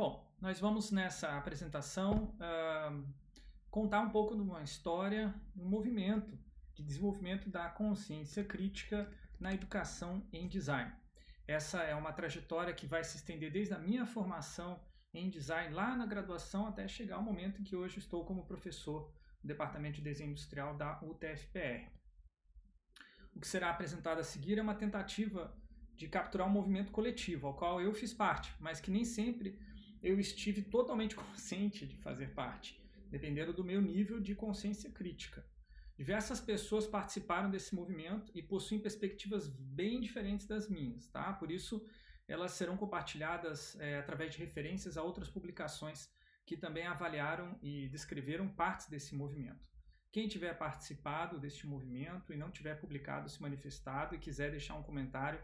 [0.00, 3.06] Bom, nós vamos nessa apresentação uh,
[3.70, 6.38] contar um pouco de uma história, um movimento
[6.74, 10.90] de desenvolvimento da consciência crítica na educação em design.
[11.46, 14.80] Essa é uma trajetória que vai se estender desde a minha formação
[15.12, 19.12] em design lá na graduação até chegar ao momento em que hoje estou como professor
[19.42, 21.92] no Departamento de Desenho Industrial da UTFPR.
[23.34, 25.54] O que será apresentado a seguir é uma tentativa
[25.94, 29.60] de capturar um movimento coletivo, ao qual eu fiz parte, mas que nem sempre
[30.02, 35.44] eu estive totalmente consciente de fazer parte, dependendo do meu nível de consciência crítica.
[35.96, 41.32] Diversas pessoas participaram desse movimento e possuem perspectivas bem diferentes das minhas, tá?
[41.34, 41.86] Por isso,
[42.26, 46.08] elas serão compartilhadas é, através de referências a outras publicações
[46.46, 49.68] que também avaliaram e descreveram partes desse movimento.
[50.10, 54.82] Quem tiver participado deste movimento e não tiver publicado, se manifestado e quiser deixar um
[54.82, 55.40] comentário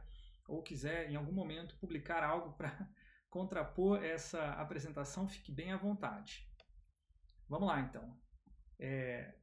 [0.48, 2.88] ou quiser em algum momento publicar algo para
[3.36, 6.48] contrapor essa apresentação, fique bem à vontade.
[7.46, 8.18] Vamos lá então.
[8.78, 9.34] É,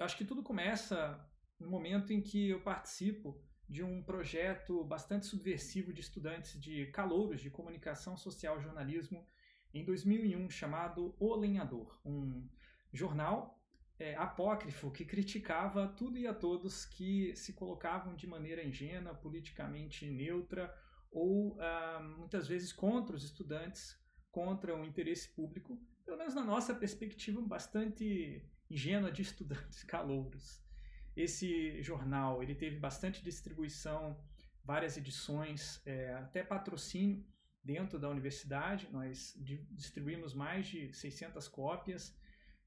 [0.00, 1.24] acho que tudo começa
[1.56, 7.40] no momento em que eu participo de um projeto bastante subversivo de estudantes de calouros
[7.40, 9.24] de comunicação social e jornalismo
[9.72, 12.48] em 2001 chamado O Lenhador, um
[12.92, 13.62] jornal
[14.00, 20.10] é, apócrifo que criticava tudo e a todos que se colocavam de maneira ingênua, politicamente
[20.10, 20.74] neutra
[21.12, 23.96] ou ah, muitas vezes contra os estudantes,
[24.30, 30.62] contra o interesse público, pelo menos na nossa perspectiva bastante ingênua de estudantes calouros.
[31.14, 34.18] Esse jornal ele teve bastante distribuição,
[34.64, 37.22] várias edições, é, até patrocínio
[37.62, 38.88] dentro da universidade.
[38.90, 39.36] Nós
[39.70, 42.16] distribuímos mais de 600 cópias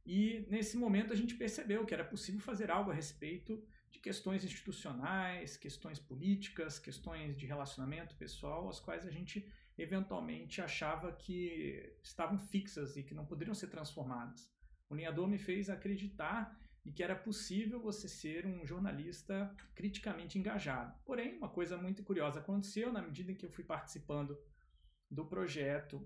[0.05, 4.43] e nesse momento a gente percebeu que era possível fazer algo a respeito de questões
[4.43, 12.37] institucionais, questões políticas, questões de relacionamento pessoal, as quais a gente eventualmente achava que estavam
[12.37, 14.51] fixas e que não poderiam ser transformadas.
[14.89, 20.93] O Linhador me fez acreditar de que era possível você ser um jornalista criticamente engajado.
[21.05, 24.37] Porém, uma coisa muito curiosa aconteceu na medida em que eu fui participando
[25.09, 26.05] do projeto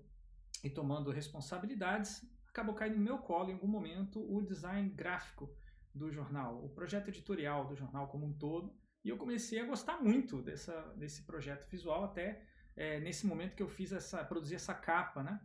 [0.62, 5.52] e tomando responsabilidades, acabou caindo no meu colo em algum momento o design gráfico
[5.94, 8.74] do jornal, o projeto editorial do jornal como um todo,
[9.04, 12.44] e eu comecei a gostar muito dessa, desse projeto visual até
[12.76, 15.40] é, nesse momento que eu fiz essa, produzi essa capa, né,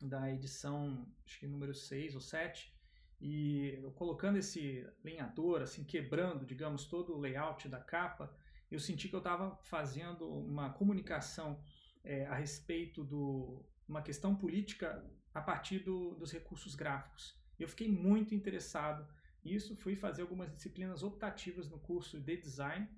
[0.00, 2.74] da edição, acho que número 6 ou 7,
[3.20, 8.34] e eu colocando esse lenhador, assim, quebrando, digamos, todo o layout da capa,
[8.70, 11.62] eu senti que eu estava fazendo uma comunicação
[12.02, 13.14] é, a respeito de
[13.86, 15.04] uma questão política
[15.34, 17.38] a partir do, dos recursos gráficos.
[17.58, 19.06] Eu fiquei muito interessado
[19.44, 22.88] nisso, fui fazer algumas disciplinas optativas no curso de design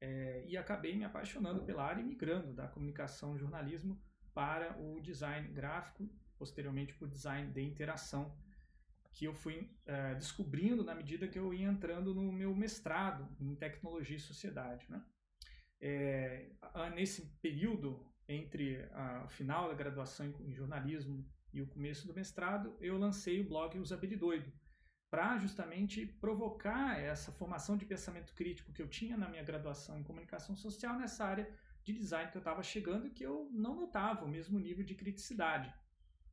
[0.00, 4.00] é, e acabei me apaixonando pela área e migrando da comunicação e jornalismo
[4.32, 6.08] para o design gráfico,
[6.38, 8.34] posteriormente para o design de interação,
[9.12, 13.54] que eu fui é, descobrindo na medida que eu ia entrando no meu mestrado em
[13.54, 14.86] tecnologia e sociedade.
[14.88, 15.04] Né?
[15.80, 16.50] É,
[16.94, 18.88] nesse período, entre
[19.24, 23.76] o final da graduação em jornalismo e o começo do mestrado, eu lancei o blog
[23.78, 24.52] Usabilidoido,
[25.10, 30.04] para justamente provocar essa formação de pensamento crítico que eu tinha na minha graduação em
[30.04, 31.50] comunicação social nessa área
[31.82, 34.94] de design que eu estava chegando e que eu não notava o mesmo nível de
[34.94, 35.72] criticidade.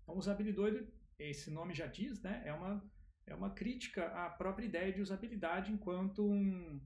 [0.03, 0.87] Então, usabilidoido,
[1.17, 2.83] esse nome já diz, né, é uma,
[3.25, 6.79] é uma crítica à própria ideia de usabilidade enquanto um,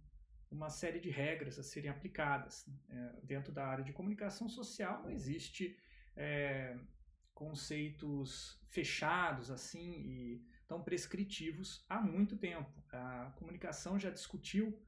[0.49, 2.69] uma série de regras a serem aplicadas.
[2.89, 5.77] É, dentro da área de comunicação social não existe
[6.15, 6.77] é,
[7.33, 12.71] conceitos fechados assim e tão prescritivos há muito tempo.
[12.93, 14.81] A comunicação já discutiu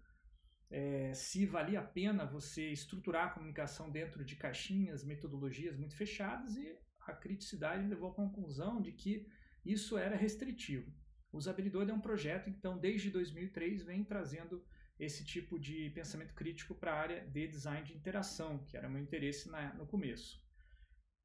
[0.72, 6.56] é, se valia a pena você estruturar a comunicação dentro de caixinhas, metodologias muito fechadas
[6.56, 6.74] e
[7.06, 9.28] a criticidade levou à conclusão de que
[9.66, 10.90] isso era restritivo.
[11.34, 14.64] O Usabilidor é um projeto, então, desde 2003 vem trazendo
[14.98, 19.02] esse tipo de pensamento crítico para a área de design de interação, que era meu
[19.02, 20.42] interesse na, no começo.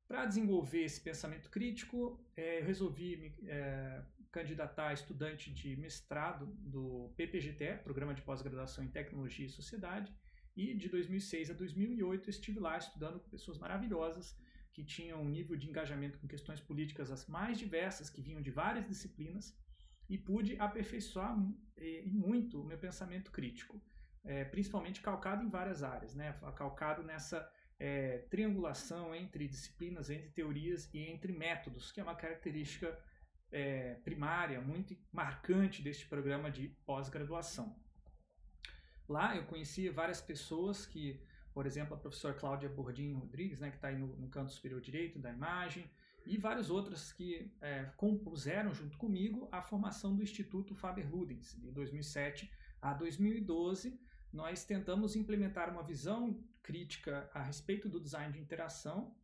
[0.08, 7.12] Para desenvolver esse pensamento crítico, é, eu resolvi me é, candidatar estudante de mestrado do
[7.16, 10.14] PPGT, Programa de Pós-Graduação em Tecnologia e Sociedade,
[10.56, 14.36] e de 2006 a 2008 estive lá estudando com pessoas maravilhosas
[14.72, 18.50] que tinham um nível de engajamento com questões políticas as mais diversas, que vinham de
[18.50, 19.56] várias disciplinas,
[20.08, 21.36] e pude aperfeiçoar
[21.76, 23.80] e muito o meu pensamento crítico,
[24.24, 26.32] é, principalmente calcado em várias áreas, né?
[26.56, 27.48] calcado nessa
[27.78, 32.98] é, triangulação entre disciplinas, entre teorias e entre métodos, que é uma característica
[33.50, 37.76] é, primária muito marcante deste programa de pós-graduação.
[39.08, 41.20] Lá eu conheci várias pessoas que,
[41.54, 44.80] por exemplo, a professora Cláudia Bordinho Rodrigues, né, que está aí no, no, canto superior
[44.80, 45.90] direito da imagem,
[46.26, 52.50] e vários outros que é, compuseram junto comigo a formação do Instituto Faber-Ludens, de 2007
[52.82, 53.98] a 2012.
[54.30, 59.16] Nós tentamos implementar uma visão crítica a respeito do design de interação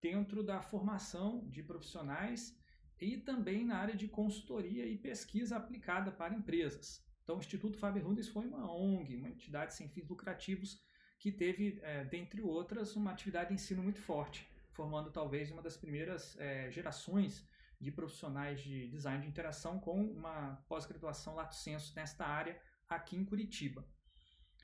[0.00, 2.58] dentro da formação de profissionais
[3.00, 7.04] e também na área de consultoria e pesquisa aplicada para empresas.
[7.22, 10.80] Então, o Instituto Faber-Ludens foi uma ONG, uma entidade sem fins lucrativos
[11.18, 15.76] que teve, é, dentre outras, uma atividade de ensino muito forte formando talvez uma das
[15.76, 17.48] primeiras é, gerações
[17.80, 23.24] de profissionais de design de interação com uma pós-graduação lato sensu nesta área aqui em
[23.24, 23.84] Curitiba.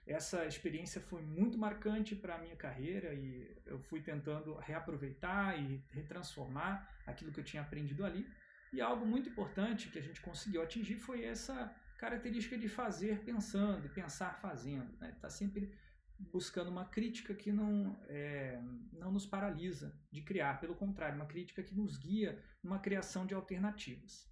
[0.06, 5.82] Essa experiência foi muito marcante para a minha carreira e eu fui tentando reaproveitar e
[5.90, 8.26] retransformar aquilo que eu tinha aprendido ali.
[8.72, 13.88] E algo muito importante que a gente conseguiu atingir foi essa característica de fazer pensando,
[13.90, 14.90] pensar fazendo.
[14.94, 15.16] Está né?
[15.20, 15.72] Tá sempre
[16.18, 18.60] buscando uma crítica que não, é,
[18.92, 23.34] não nos paralisa de criar, pelo contrário, uma crítica que nos guia numa criação de
[23.34, 24.28] alternativas.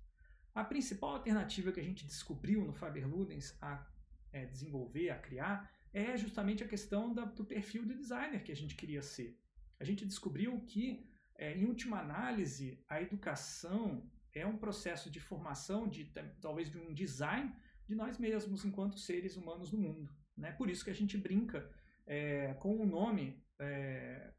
[0.55, 3.87] A principal alternativa que a gente descobriu no Faber-Ludens a
[4.33, 8.57] é, desenvolver, a criar, é justamente a questão da, do perfil de designer que a
[8.57, 9.39] gente queria ser.
[9.79, 15.89] A gente descobriu que, é, em última análise, a educação é um processo de formação,
[15.89, 16.05] de
[16.41, 17.53] talvez de um design
[17.87, 20.15] de nós mesmos enquanto seres humanos no mundo.
[20.37, 20.53] Né?
[20.53, 21.69] Por isso que a gente brinca
[22.07, 24.33] é, com o nome é,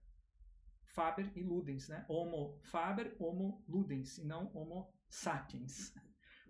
[0.84, 2.06] Faber e Ludens, né?
[2.08, 5.94] Homo Faber, Homo Ludens, e não Homo sapiens.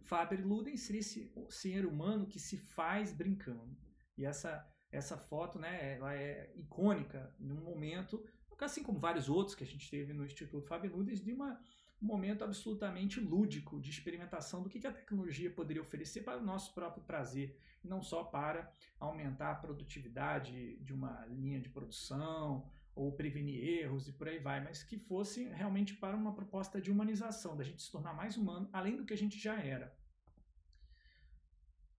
[0.01, 3.77] Faber Ludens seria esse ser humano que se faz brincando.
[4.17, 8.21] E essa essa foto, né, ela é icônica num momento,
[8.59, 11.59] assim como vários outros que a gente teve no Instituto Faber Ludens, de uma
[12.01, 16.73] um momento absolutamente lúdico de experimentação do que a tecnologia poderia oferecer para o nosso
[16.73, 23.11] próprio prazer, e não só para aumentar a produtividade de uma linha de produção ou
[23.11, 27.55] prevenir erros e por aí vai, mas que fosse realmente para uma proposta de humanização,
[27.55, 29.95] da gente se tornar mais humano, além do que a gente já era.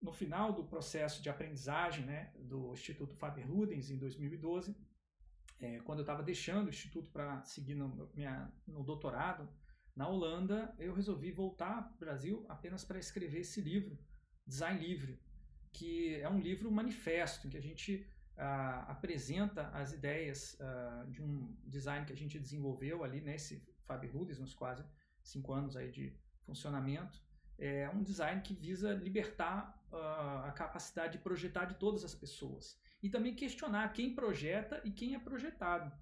[0.01, 4.77] No final do processo de aprendizagem né, do Instituto Faber-Ludens, em 2012,
[5.61, 9.49] é, quando eu estava deixando o Instituto para seguir no, minha, no doutorado,
[9.95, 13.99] na Holanda, eu resolvi voltar para o Brasil apenas para escrever esse livro,
[14.47, 15.21] Design Livre,
[15.73, 18.07] que é um livro manifesto, em que a gente
[18.37, 24.15] ah, apresenta as ideias ah, de um design que a gente desenvolveu ali nesse Faber
[24.15, 24.85] Ludens, nos quase
[25.23, 26.15] cinco anos aí de
[26.45, 27.21] funcionamento.
[27.59, 32.81] É um design que visa libertar ah, a capacidade de projetar de todas as pessoas
[33.03, 35.93] e também questionar quem projeta e quem é projetado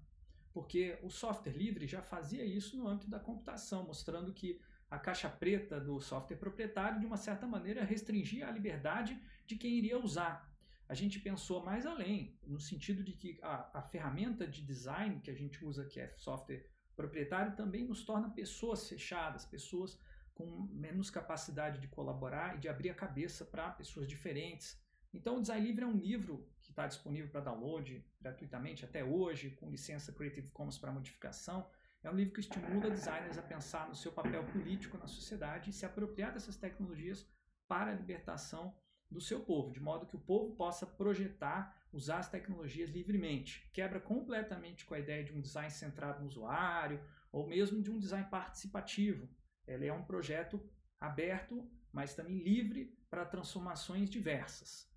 [0.53, 5.29] porque o software livre já fazia isso no âmbito da computação, mostrando que a caixa
[5.29, 9.17] preta do software proprietário, de uma certa maneira, restringia a liberdade
[9.47, 10.50] de quem iria usar.
[10.91, 15.31] A gente pensou mais além, no sentido de que a, a ferramenta de design que
[15.31, 19.97] a gente usa, que é software proprietário, também nos torna pessoas fechadas, pessoas
[20.33, 24.83] com menos capacidade de colaborar e de abrir a cabeça para pessoas diferentes.
[25.13, 29.51] Então, o Design Livre é um livro que está disponível para download gratuitamente até hoje,
[29.51, 31.69] com licença Creative Commons para modificação.
[32.03, 35.73] É um livro que estimula designers a pensar no seu papel político na sociedade e
[35.73, 37.25] se apropriar dessas tecnologias
[37.65, 38.75] para a libertação
[39.11, 43.69] do seu povo, de modo que o povo possa projetar, usar as tecnologias livremente.
[43.73, 47.99] Quebra completamente com a ideia de um design centrado no usuário ou mesmo de um
[47.99, 49.29] design participativo.
[49.67, 50.61] Ele é um projeto
[50.99, 54.89] aberto, mas também livre para transformações diversas.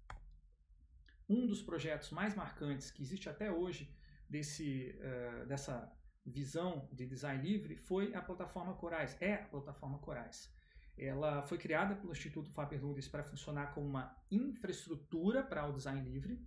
[1.29, 3.93] Um dos projetos mais marcantes que existe até hoje
[4.29, 5.93] desse, uh, dessa
[6.25, 10.54] visão de design livre foi a plataforma Corais, é a plataforma Corais.
[10.97, 16.41] Ela foi criada pelo Instituto Faber-Ludens para funcionar como uma infraestrutura para o design livre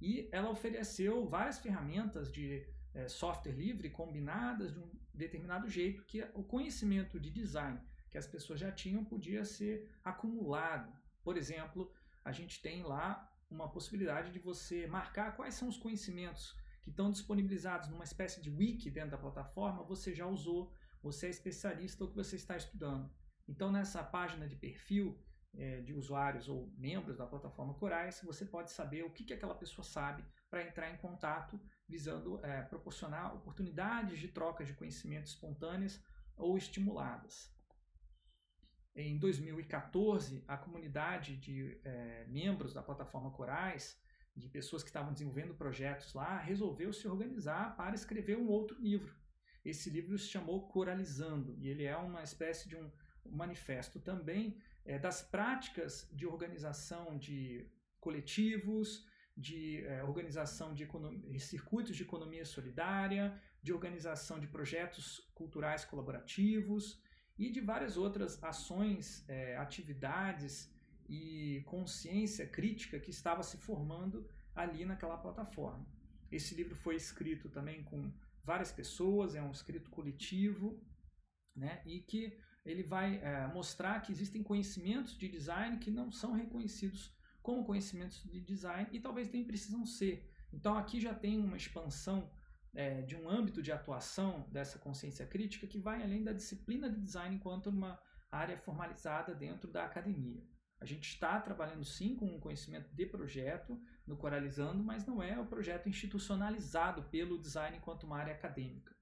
[0.00, 6.22] e ela ofereceu várias ferramentas de eh, software livre combinadas de um determinado jeito que
[6.34, 7.80] o conhecimento de design
[8.10, 10.92] que as pessoas já tinham podia ser acumulado.
[11.22, 11.92] Por exemplo,
[12.24, 17.10] a gente tem lá uma possibilidade de você marcar quais são os conhecimentos que estão
[17.10, 22.10] disponibilizados numa espécie de wiki dentro da plataforma, você já usou, você é especialista ou
[22.10, 23.10] que você está estudando.
[23.48, 25.18] Então, nessa página de perfil
[25.56, 29.54] é, de usuários ou membros da plataforma Corais, você pode saber o que, que aquela
[29.54, 36.02] pessoa sabe para entrar em contato, visando é, proporcionar oportunidades de troca de conhecimento espontâneas
[36.36, 37.52] ou estimuladas.
[38.94, 44.00] Em 2014, a comunidade de é, membros da plataforma Corais,
[44.36, 49.16] de pessoas que estavam desenvolvendo projetos lá, resolveu se organizar para escrever um outro livro.
[49.64, 52.90] Esse livro se chamou Coralizando e ele é uma espécie de um
[53.32, 57.66] manifesto também é, das práticas de organização de
[58.00, 59.06] coletivos,
[59.36, 60.88] de é, organização de,
[61.38, 67.00] circuitos de economia solidária, de organização de projetos culturais colaborativos
[67.38, 70.74] e de várias outras ações, é, atividades
[71.08, 75.86] e consciência crítica que estava se formando ali naquela plataforma.
[76.30, 80.80] Esse livro foi escrito também com várias pessoas, é um escrito coletivo,
[81.58, 86.32] né, e que ele vai é, mostrar que existem conhecimentos de design que não são
[86.32, 90.30] reconhecidos como conhecimentos de design e talvez nem precisam ser.
[90.52, 92.30] Então aqui já tem uma expansão
[92.74, 97.00] é, de um âmbito de atuação dessa consciência crítica que vai além da disciplina de
[97.00, 97.98] design enquanto uma
[98.30, 100.42] área formalizada dentro da academia.
[100.80, 105.38] A gente está trabalhando sim com um conhecimento de projeto no Coralizando, mas não é
[105.38, 108.94] o projeto institucionalizado pelo design enquanto uma área acadêmica.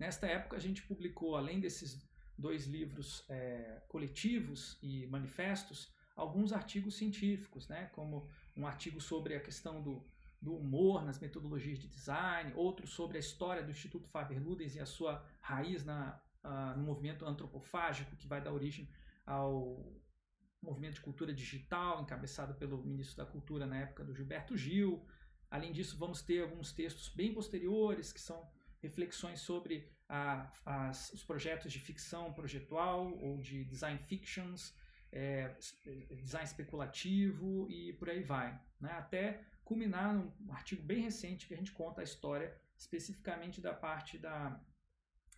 [0.00, 2.02] Nesta época a gente publicou, além desses
[2.36, 8.26] dois livros é, coletivos e manifestos, alguns artigos científicos, né, como
[8.56, 10.02] um artigo sobre a questão do,
[10.40, 14.86] do humor nas metodologias de design, outro sobre a história do Instituto Faber-Ludens e a
[14.86, 16.18] sua raiz na,
[16.78, 18.88] no movimento antropofágico que vai dar origem
[19.26, 20.00] ao
[20.62, 25.06] movimento de cultura digital, encabeçado pelo ministro da Cultura na época do Gilberto Gil.
[25.50, 28.48] Além disso, vamos ter alguns textos bem posteriores, que são
[28.80, 34.74] reflexões sobre a, as, os projetos de ficção projetual ou de design fictions,
[35.12, 35.54] é,
[36.22, 38.60] design especulativo e por aí vai.
[38.80, 38.92] Né?
[38.92, 44.18] Até culminar num artigo bem recente que a gente conta a história especificamente da parte
[44.18, 44.60] da,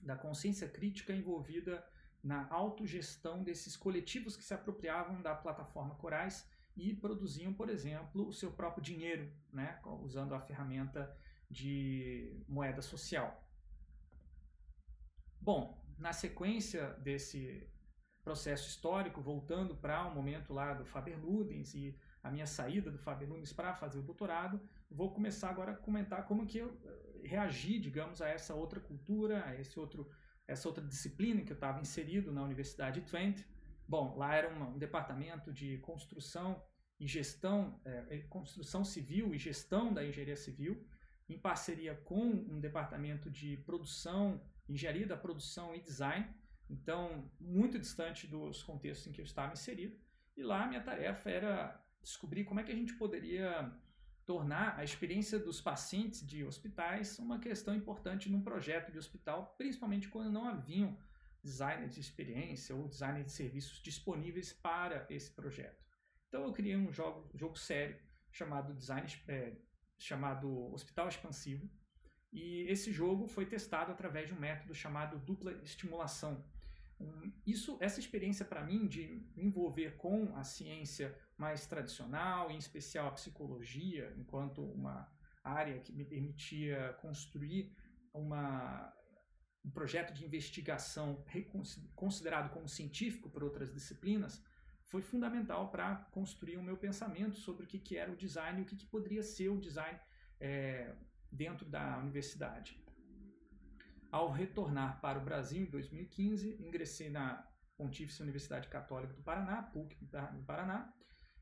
[0.00, 1.84] da consciência crítica envolvida
[2.22, 8.32] na autogestão desses coletivos que se apropriavam da plataforma Corais e produziam, por exemplo, o
[8.32, 11.14] seu próprio dinheiro, né, usando a ferramenta
[11.52, 13.30] de moeda social.
[15.38, 15.60] Bom,
[15.98, 17.68] na sequência desse
[18.24, 22.98] processo histórico, voltando para o momento lá do Faber Ludens e a minha saída do
[22.98, 27.28] Faber Ludens para fazer o doutorado, vou começar agora a comentar como que eu eh,
[27.28, 30.08] reagi, digamos, a essa outra cultura, a esse outro
[30.46, 33.46] essa outra disciplina que eu estava inserido na Universidade de Twente.
[33.86, 36.62] Bom, lá era um, um departamento de construção
[36.98, 40.84] e gestão, é, construção civil e gestão da engenharia civil,
[41.32, 46.28] em parceria com um departamento de produção, engenharia da produção e design,
[46.68, 49.96] então muito distante dos contextos em que eu estava inserido.
[50.36, 53.72] E lá minha tarefa era descobrir como é que a gente poderia
[54.24, 60.08] tornar a experiência dos pacientes de hospitais uma questão importante num projeto de hospital, principalmente
[60.08, 60.96] quando não haviam
[61.42, 65.82] designers de experiência ou designers de serviços disponíveis para esse projeto.
[66.28, 67.98] Então eu criei um jogo, jogo sério
[68.30, 69.52] chamado design é,
[70.02, 71.68] chamado Hospital Expansivo
[72.32, 76.42] e esse jogo foi testado através de um método chamado dupla estimulação.
[77.46, 83.08] Isso, essa experiência para mim de me envolver com a ciência mais tradicional, em especial
[83.08, 87.74] a psicologia, enquanto uma área que me permitia construir
[88.14, 88.94] uma,
[89.64, 91.24] um projeto de investigação
[91.94, 94.42] considerado como científico por outras disciplinas,
[94.92, 98.62] foi fundamental para construir o meu pensamento sobre o que, que era o design e
[98.62, 99.98] o que, que poderia ser o design
[100.38, 100.94] é,
[101.30, 102.78] dentro da universidade.
[104.10, 107.42] Ao retornar para o Brasil em 2015, ingressei na
[107.74, 110.92] Pontífice Universidade Católica do Paraná, PUC do Paraná,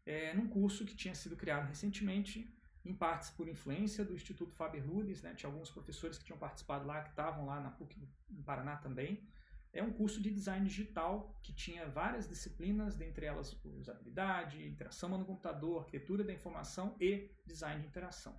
[0.07, 4.88] é, num curso que tinha sido criado recentemente, em partes por influência do Instituto Faber
[4.88, 5.35] Ludens, né?
[5.35, 9.28] tinha alguns professores que tinham participado lá, que estavam lá na PUC do Paraná também.
[9.73, 15.25] É um curso de design digital que tinha várias disciplinas, dentre elas usabilidade, interação no
[15.25, 18.35] computador, arquitetura da informação e design de interação.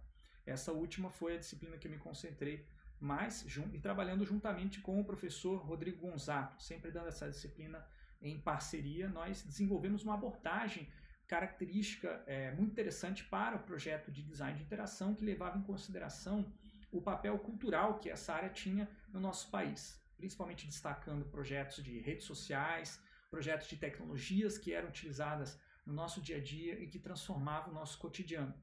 [0.45, 2.67] Essa última foi a disciplina que eu me concentrei
[2.99, 7.83] mais e trabalhando juntamente com o professor Rodrigo Gonzato, sempre dando essa disciplina
[8.21, 10.87] em parceria, nós desenvolvemos uma abordagem
[11.27, 16.53] característica é, muito interessante para o projeto de design de interação que levava em consideração
[16.91, 22.25] o papel cultural que essa área tinha no nosso país, principalmente destacando projetos de redes
[22.25, 23.01] sociais,
[23.31, 27.73] projetos de tecnologias que eram utilizadas no nosso dia a dia e que transformavam o
[27.73, 28.53] nosso cotidiano.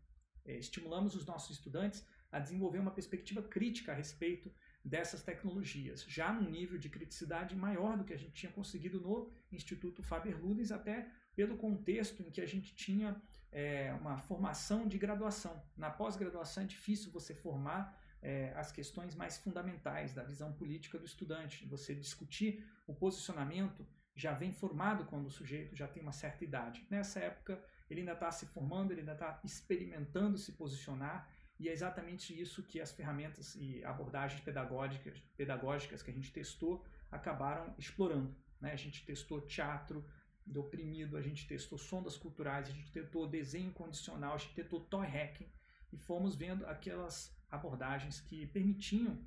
[0.45, 6.33] É, estimulamos os nossos estudantes a desenvolver uma perspectiva crítica a respeito dessas tecnologias, já
[6.33, 9.17] num nível de criticidade maior do que a gente tinha conseguido no
[9.50, 15.61] Instituto Faber-Ludens, até pelo contexto em que a gente tinha é, uma formação de graduação.
[15.77, 17.83] Na pós-graduação é difícil você formar
[18.23, 21.67] é, as questões mais fundamentais da visão política do estudante.
[21.67, 26.87] Você discutir o posicionamento já vem formado quando o sujeito já tem uma certa idade.
[26.91, 31.73] Nessa época, ele ainda está se formando, ele ainda está experimentando se posicionar, e é
[31.73, 38.37] exatamente isso que as ferramentas e abordagens pedagógicas, pedagógicas que a gente testou acabaram explorando.
[38.61, 38.73] Né?
[38.73, 40.05] A gente testou teatro,
[40.49, 44.81] do oprimido, a gente testou sondas culturais, a gente testou desenho condicional, a gente testou
[44.81, 45.49] toy hacking
[45.93, 49.19] e fomos vendo aquelas abordagens que permitiam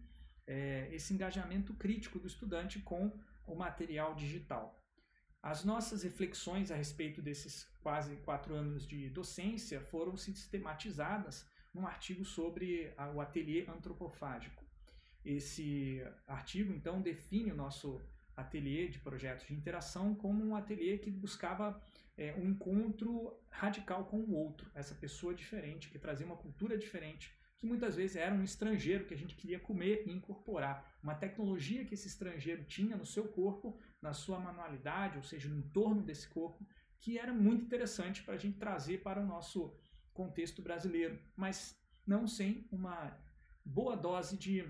[0.47, 3.11] é, esse engajamento crítico do estudante com
[3.45, 4.77] o material digital.
[5.41, 12.23] As nossas reflexões a respeito desses quase quatro anos de docência foram sistematizadas num artigo
[12.23, 14.63] sobre o ateliê antropofágico.
[15.25, 17.99] Esse artigo, então, define o nosso
[18.35, 21.81] ateliê de projetos de interação como um ateliê que buscava
[22.17, 27.33] é, um encontro radical com o outro, essa pessoa diferente, que trazia uma cultura diferente,
[27.61, 30.97] que muitas vezes era um estrangeiro que a gente queria comer e incorporar.
[31.03, 35.59] Uma tecnologia que esse estrangeiro tinha no seu corpo, na sua manualidade, ou seja, no
[35.59, 36.67] entorno desse corpo,
[36.99, 39.77] que era muito interessante para a gente trazer para o nosso
[40.11, 43.15] contexto brasileiro, mas não sem uma
[43.63, 44.67] boa dose de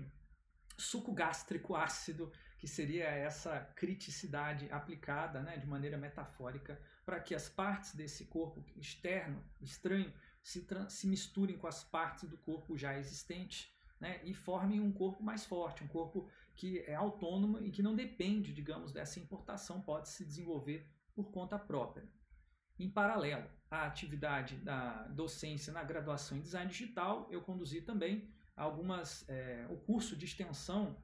[0.76, 7.48] suco gástrico ácido, que seria essa criticidade aplicada né, de maneira metafórica para que as
[7.48, 13.72] partes desse corpo externo, estranho, se, se misturem com as partes do corpo já existente
[14.00, 17.94] né, e formem um corpo mais forte, um corpo que é autônomo e que não
[17.94, 22.06] depende, digamos, dessa importação, pode se desenvolver por conta própria.
[22.78, 29.28] Em paralelo à atividade da docência na graduação em design digital, eu conduzi também algumas
[29.28, 31.00] é, o curso de extensão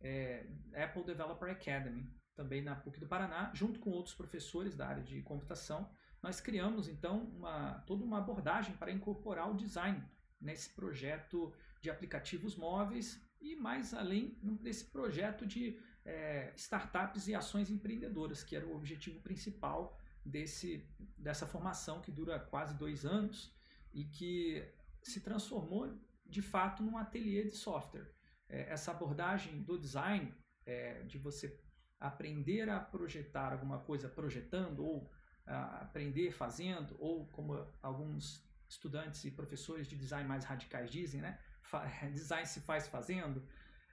[0.00, 5.02] é, Apple Developer Academy, também na PUC do Paraná, junto com outros professores da área
[5.02, 5.90] de computação,
[6.22, 10.02] nós criamos então uma, toda uma abordagem para incorporar o design
[10.40, 17.70] nesse projeto de aplicativos móveis e mais além desse projeto de é, startups e ações
[17.70, 20.86] empreendedoras, que era o objetivo principal desse,
[21.16, 23.54] dessa formação que dura quase dois anos
[23.92, 24.62] e que
[25.02, 28.12] se transformou de fato num ateliê de software.
[28.48, 30.34] É, essa abordagem do design,
[30.66, 31.58] é, de você
[31.98, 35.10] aprender a projetar alguma coisa projetando ou
[35.50, 41.38] aprender fazendo, ou como alguns estudantes e professores de design mais radicais dizem, né?
[42.12, 43.44] design se faz fazendo,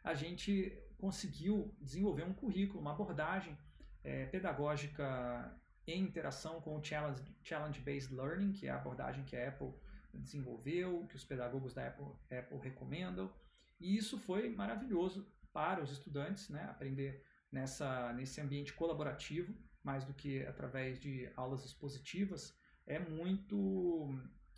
[0.04, 3.58] a gente conseguiu desenvolver um currículo, uma abordagem
[4.04, 9.74] é, pedagógica em interação com o Challenge-Based Learning, que é a abordagem que a Apple
[10.14, 13.32] desenvolveu, que os pedagogos da Apple, Apple recomendam.
[13.80, 16.64] E isso foi maravilhoso para os estudantes, né?
[16.64, 19.54] aprender nessa, nesse ambiente colaborativo,
[19.90, 22.42] mais do que através de aulas expositivas,
[22.86, 23.38] é muito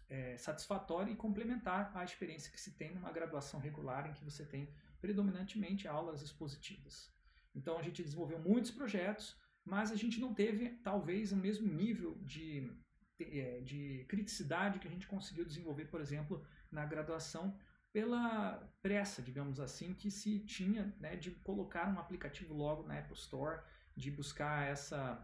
[0.10, 4.44] é, satisfatório e complementar à experiência que se tem numa graduação regular em que você
[4.44, 4.63] tem
[5.00, 7.13] predominantemente aulas expositivas.
[7.54, 12.12] Então a gente desenvolveu muitos projetos, mas a gente não teve talvez o mesmo nível
[12.24, 12.72] de,
[13.20, 17.56] é, de criticidade que a gente conseguiu desenvolver, por exemplo, na graduação
[17.94, 23.15] pela pressa, digamos assim, que se tinha né, de colocar um aplicativo logo na Apple
[23.15, 23.62] Store,
[24.00, 25.22] de buscar essa,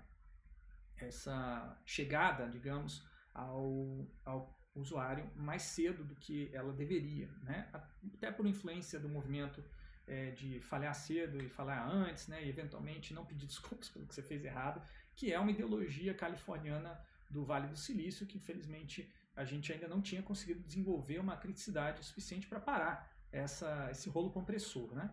[0.97, 7.69] essa chegada, digamos, ao, ao usuário mais cedo do que ela deveria, né?
[8.13, 9.63] até por influência do movimento
[10.05, 12.45] é, de falhar cedo e falhar antes, né?
[12.45, 14.81] e eventualmente não pedir desculpas pelo que você fez errado,
[15.15, 20.01] que é uma ideologia californiana do Vale do Silício, que infelizmente a gente ainda não
[20.01, 24.93] tinha conseguido desenvolver uma criticidade suficiente para parar essa, esse rolo compressor.
[24.93, 25.09] Né?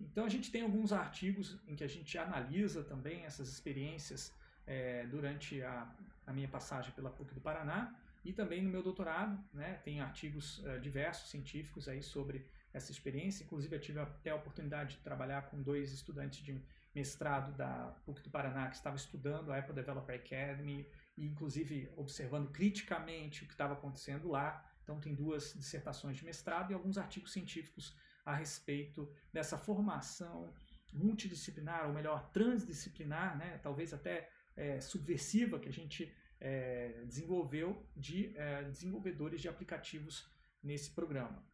[0.00, 4.32] Então a gente tem alguns artigos em que a gente analisa também essas experiências
[4.66, 5.90] é, durante a,
[6.26, 10.62] a, minha passagem pela PUC do Paraná e também no meu doutorado, né, tem artigos
[10.66, 13.44] é, diversos científicos aí sobre essa experiência.
[13.44, 16.60] Inclusive eu tive até a oportunidade de trabalhar com dois estudantes de
[16.94, 22.50] mestrado da PUC do Paraná que estavam estudando a Apple Developer Academy e inclusive observando
[22.50, 24.64] criticamente o que estava acontecendo lá.
[24.82, 27.94] Então tem duas dissertações de mestrado e alguns artigos científicos
[28.26, 30.52] a respeito dessa formação
[30.92, 38.36] multidisciplinar, ou melhor, transdisciplinar, né, talvez até é, subversiva que a gente é, desenvolveu de
[38.36, 40.28] é, desenvolvedores de aplicativos
[40.62, 41.44] nesse programa.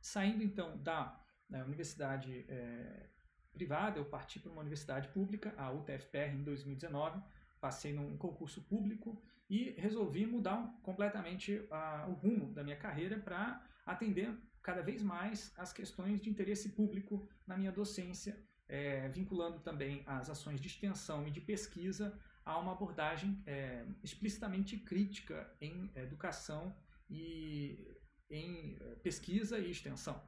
[0.00, 3.10] Saindo então da, da universidade é,
[3.52, 7.20] privada, eu parti para uma universidade pública, a UTFPR, em 2019,
[7.60, 11.66] passei num concurso público e resolvi mudar completamente
[12.08, 17.28] o rumo da minha carreira para atender cada vez mais as questões de interesse público
[17.46, 18.36] na minha docência,
[18.68, 24.76] é, vinculando também as ações de extensão e de pesquisa a uma abordagem é, explicitamente
[24.76, 26.74] crítica em educação
[27.08, 27.96] e
[28.28, 30.20] em é, pesquisa e extensão.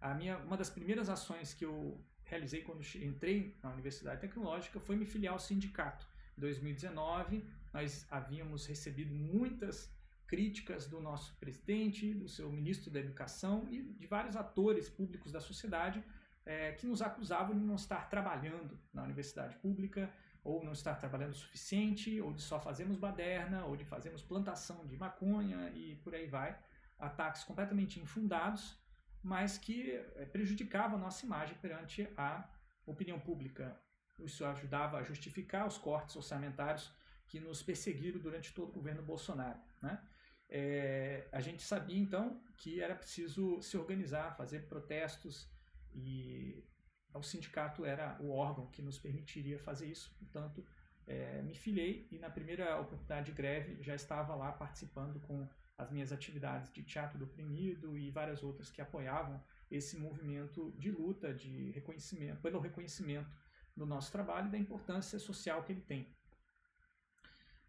[0.00, 4.94] A minha, uma das primeiras ações que eu realizei quando entrei na Universidade Tecnológica foi
[4.94, 6.06] me filiar ao sindicato.
[6.38, 9.92] Em 2019, nós havíamos recebido muitas
[10.26, 15.40] críticas do nosso presidente, do seu ministro da Educação e de vários atores públicos da
[15.40, 16.02] sociedade
[16.46, 20.10] é, que nos acusavam de não estar trabalhando na universidade pública,
[20.44, 24.86] ou não estar trabalhando o suficiente, ou de só fazermos baderna, ou de fazermos plantação
[24.86, 26.56] de maconha e por aí vai.
[26.98, 28.78] ataques completamente infundados,
[29.22, 32.48] mas que eh, prejudicavam a nossa imagem perante a
[32.86, 33.78] opinião pública.
[34.20, 36.90] Isso ajudava a justificar os cortes orçamentários
[37.26, 39.58] que nos perseguiram durante todo o governo Bolsonaro.
[39.82, 40.00] Né?
[40.48, 45.50] É, a gente sabia então que era preciso se organizar, fazer protestos
[45.94, 46.64] e
[47.12, 50.14] o sindicato era o órgão que nos permitiria fazer isso.
[50.18, 50.64] Portanto,
[51.06, 55.90] é, me filiei e na primeira oportunidade de greve já estava lá participando com as
[55.90, 61.34] minhas atividades de teatro do oprimido e várias outras que apoiavam esse movimento de luta,
[61.34, 63.30] de reconhecimento, pelo reconhecimento
[63.76, 66.15] do nosso trabalho e da importância social que ele tem.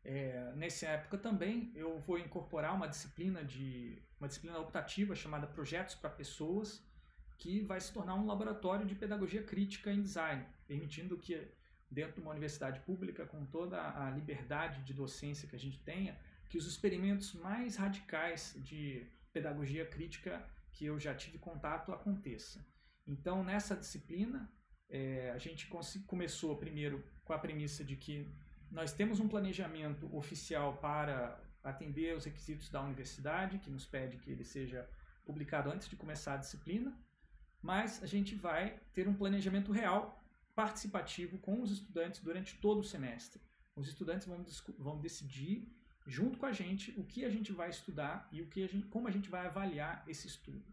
[0.03, 5.95] É, nessa época também eu vou incorporar uma disciplina de uma disciplina optativa chamada Projetos
[5.95, 6.81] para Pessoas,
[7.37, 11.47] que vai se tornar um laboratório de pedagogia crítica em design, permitindo que
[11.89, 16.17] dentro de uma universidade pública com toda a liberdade de docência que a gente tenha,
[16.49, 22.65] que os experimentos mais radicais de pedagogia crítica que eu já tive contato aconteça.
[23.05, 24.51] Então nessa disciplina
[24.89, 25.67] é, a gente
[26.05, 28.27] começou primeiro com a premissa de que
[28.71, 34.31] nós temos um planejamento oficial para atender os requisitos da universidade, que nos pede que
[34.31, 34.89] ele seja
[35.25, 36.97] publicado antes de começar a disciplina,
[37.61, 40.23] mas a gente vai ter um planejamento real,
[40.55, 43.41] participativo com os estudantes durante todo o semestre.
[43.75, 44.43] Os estudantes vão,
[44.77, 45.71] vão decidir
[46.05, 48.87] junto com a gente o que a gente vai estudar e o que a gente,
[48.87, 50.65] como a gente vai avaliar esse estudo.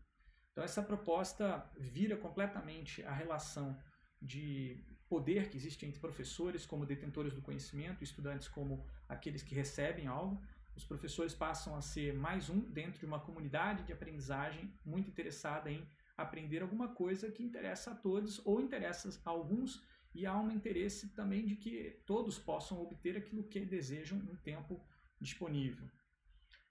[0.53, 3.77] Então essa proposta vira completamente a relação
[4.23, 4.83] de
[5.15, 10.43] poder que existe entre professores como detentores do conhecimento, estudantes como aqueles que recebem algo.
[10.75, 15.71] Os professores passam a ser mais um dentro de uma comunidade de aprendizagem muito interessada
[15.71, 19.81] em aprender alguma coisa que interessa a todos ou interessa a alguns
[20.13, 24.85] e há um interesse também de que todos possam obter aquilo que desejam no tempo
[25.21, 25.89] disponível.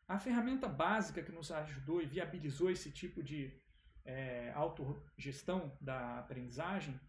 [0.05, 3.57] A ferramenta básica que nos ajudou e viabilizou esse tipo de
[4.03, 6.99] é, autogestão da aprendizagem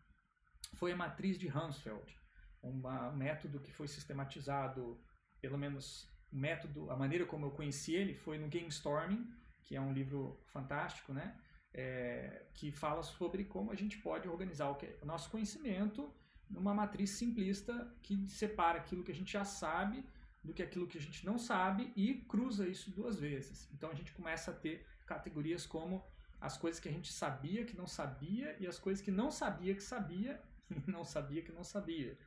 [0.74, 2.18] foi a matriz de Hansfeld,
[2.62, 2.82] um
[3.16, 5.00] método que foi sistematizado,
[5.40, 9.30] pelo menos o método, a maneira como eu conheci ele foi no Game Storming,
[9.62, 11.38] que é um livro fantástico, né?
[11.72, 16.14] É, que fala sobre como a gente pode organizar o, que, o nosso conhecimento
[16.48, 20.04] numa matriz simplista que separa aquilo que a gente já sabe
[20.42, 23.68] do que aquilo que a gente não sabe e cruza isso duas vezes.
[23.72, 26.04] Então a gente começa a ter categorias como
[26.40, 29.74] as coisas que a gente sabia que não sabia e as coisas que não sabia
[29.74, 30.40] que sabia
[30.86, 32.18] não sabia que não sabia.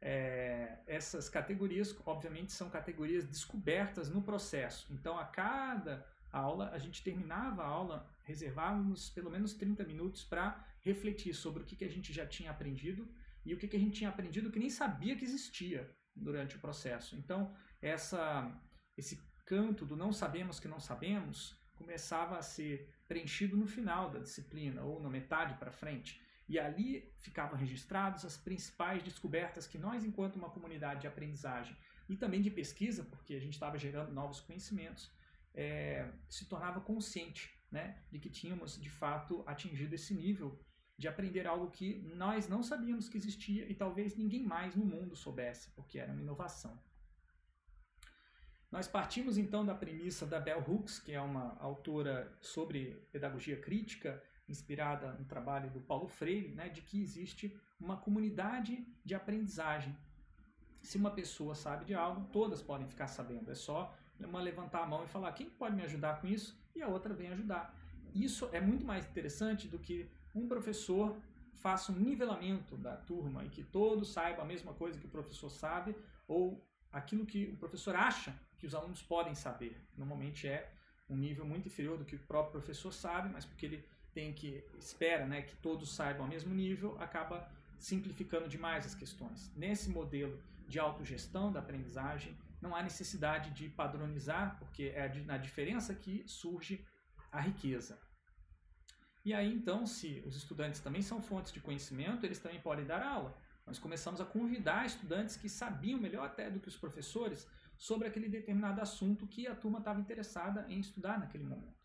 [0.00, 4.92] É, essas categorias, obviamente, são categorias descobertas no processo.
[4.92, 10.64] Então, a cada aula, a gente terminava a aula, reservávamos pelo menos 30 minutos para
[10.80, 13.08] refletir sobre o que, que a gente já tinha aprendido
[13.44, 16.60] e o que, que a gente tinha aprendido que nem sabia que existia durante o
[16.60, 17.16] processo.
[17.16, 18.50] Então, essa,
[18.96, 24.18] esse canto do não sabemos que não sabemos começava a ser preenchido no final da
[24.18, 26.22] disciplina ou na metade para frente.
[26.50, 31.76] E ali ficavam registradas as principais descobertas que nós, enquanto uma comunidade de aprendizagem
[32.08, 35.12] e também de pesquisa, porque a gente estava gerando novos conhecimentos,
[35.54, 40.60] é, se tornava consciente né, de que tínhamos de fato atingido esse nível
[40.98, 45.14] de aprender algo que nós não sabíamos que existia e talvez ninguém mais no mundo
[45.14, 46.76] soubesse, porque era uma inovação.
[48.72, 54.20] Nós partimos então da premissa da Bell Hooks, que é uma autora sobre pedagogia crítica,
[54.50, 59.96] inspirada no trabalho do Paulo Freire, né, de que existe uma comunidade de aprendizagem.
[60.82, 63.50] Se uma pessoa sabe de algo, todas podem ficar sabendo.
[63.50, 66.82] É só uma levantar a mão e falar quem pode me ajudar com isso e
[66.82, 67.74] a outra vem ajudar.
[68.14, 71.16] Isso é muito mais interessante do que um professor
[71.54, 75.50] faça um nivelamento da turma e que todos saibam a mesma coisa que o professor
[75.50, 75.94] sabe
[76.26, 79.76] ou aquilo que o professor acha que os alunos podem saber.
[79.96, 80.72] Normalmente é
[81.08, 83.84] um nível muito inferior do que o próprio professor sabe, mas porque ele
[84.20, 89.50] tem que espera, né, que todos saibam ao mesmo nível, acaba simplificando demais as questões.
[89.56, 95.94] Nesse modelo de autogestão da aprendizagem, não há necessidade de padronizar, porque é na diferença
[95.94, 96.84] que surge
[97.32, 97.98] a riqueza.
[99.24, 103.02] E aí, então, se os estudantes também são fontes de conhecimento, eles também podem dar
[103.02, 103.34] aula.
[103.66, 108.28] Nós começamos a convidar estudantes que sabiam melhor até do que os professores sobre aquele
[108.28, 111.79] determinado assunto que a turma estava interessada em estudar naquele momento.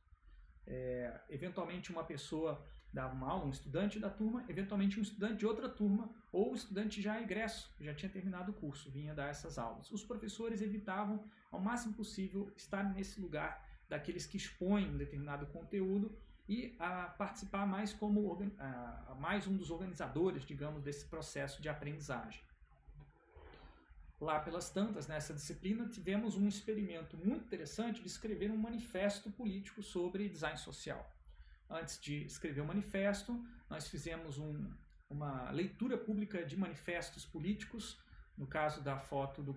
[0.68, 5.46] É, eventualmente, uma pessoa dava uma aula, um estudante da turma, eventualmente um estudante de
[5.46, 9.58] outra turma, ou um estudante já egresso, já tinha terminado o curso, vinha dar essas
[9.58, 9.92] aulas.
[9.92, 16.18] Os professores evitavam, ao máximo possível, estar nesse lugar daqueles que expõem um determinado conteúdo
[16.48, 22.42] e a participar mais como a, mais um dos organizadores, digamos, desse processo de aprendizagem.
[24.26, 29.82] Lá pelas tantas, nessa disciplina, tivemos um experimento muito interessante de escrever um manifesto político
[29.82, 31.10] sobre design social.
[31.70, 33.32] Antes de escrever o manifesto,
[33.70, 34.70] nós fizemos um,
[35.10, 37.98] uma leitura pública de manifestos políticos.
[38.38, 39.54] No caso da foto do,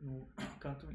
[0.00, 0.28] no
[0.60, 0.86] canto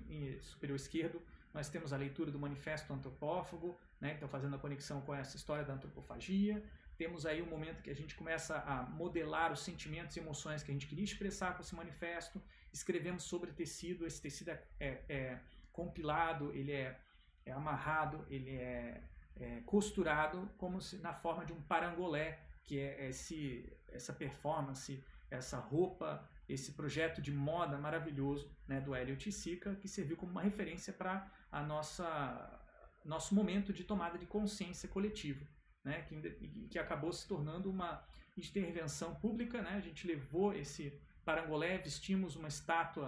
[0.41, 1.21] superior esquerdo,
[1.53, 5.63] nós temos a leitura do manifesto antropófago, né, então fazendo a conexão com essa história
[5.63, 6.63] da antropofagia.
[6.97, 10.71] Temos aí um momento que a gente começa a modelar os sentimentos e emoções que
[10.71, 12.41] a gente queria expressar com esse manifesto.
[12.77, 15.39] Escrevemos sobre tecido, esse tecido é, é, é
[15.71, 16.99] compilado, ele é,
[17.45, 19.03] é amarrado, ele é
[19.39, 25.57] é, costurado como se na forma de um parangolé, que é esse, essa performance, essa
[25.57, 30.93] roupa, esse projeto de moda maravilhoso né, do Elliot Sica, que serviu como uma referência
[30.93, 32.63] para a nossa
[33.05, 35.45] nosso momento de tomada de consciência coletiva,
[35.81, 39.61] né, que, que acabou se tornando uma intervenção pública.
[39.61, 43.07] Né, a gente levou esse parangolé, vestimos uma estátua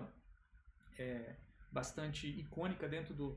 [0.97, 1.35] é,
[1.71, 3.27] bastante icônica dentro do,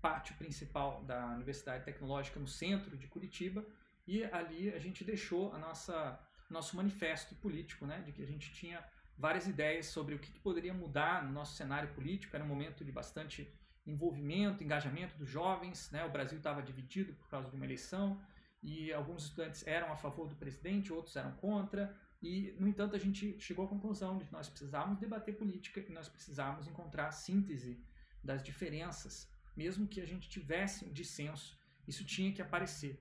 [0.00, 3.64] pátio principal da Universidade Tecnológica no centro de Curitiba
[4.06, 8.50] e ali a gente deixou a nossa nosso manifesto político, né, de que a gente
[8.54, 8.82] tinha
[9.18, 12.34] várias ideias sobre o que, que poderia mudar no nosso cenário político.
[12.34, 13.52] Era um momento de bastante
[13.86, 16.06] envolvimento, engajamento dos jovens, né?
[16.06, 18.18] O Brasil estava dividido por causa de uma eleição
[18.62, 21.94] e alguns estudantes eram a favor do presidente, outros eram contra.
[22.20, 25.92] E, no entanto, a gente chegou à conclusão de que nós precisávamos debater política e
[25.92, 27.80] nós precisávamos encontrar a síntese
[28.22, 32.94] das diferenças mesmo que a gente tivesse um dissenso, isso tinha que aparecer.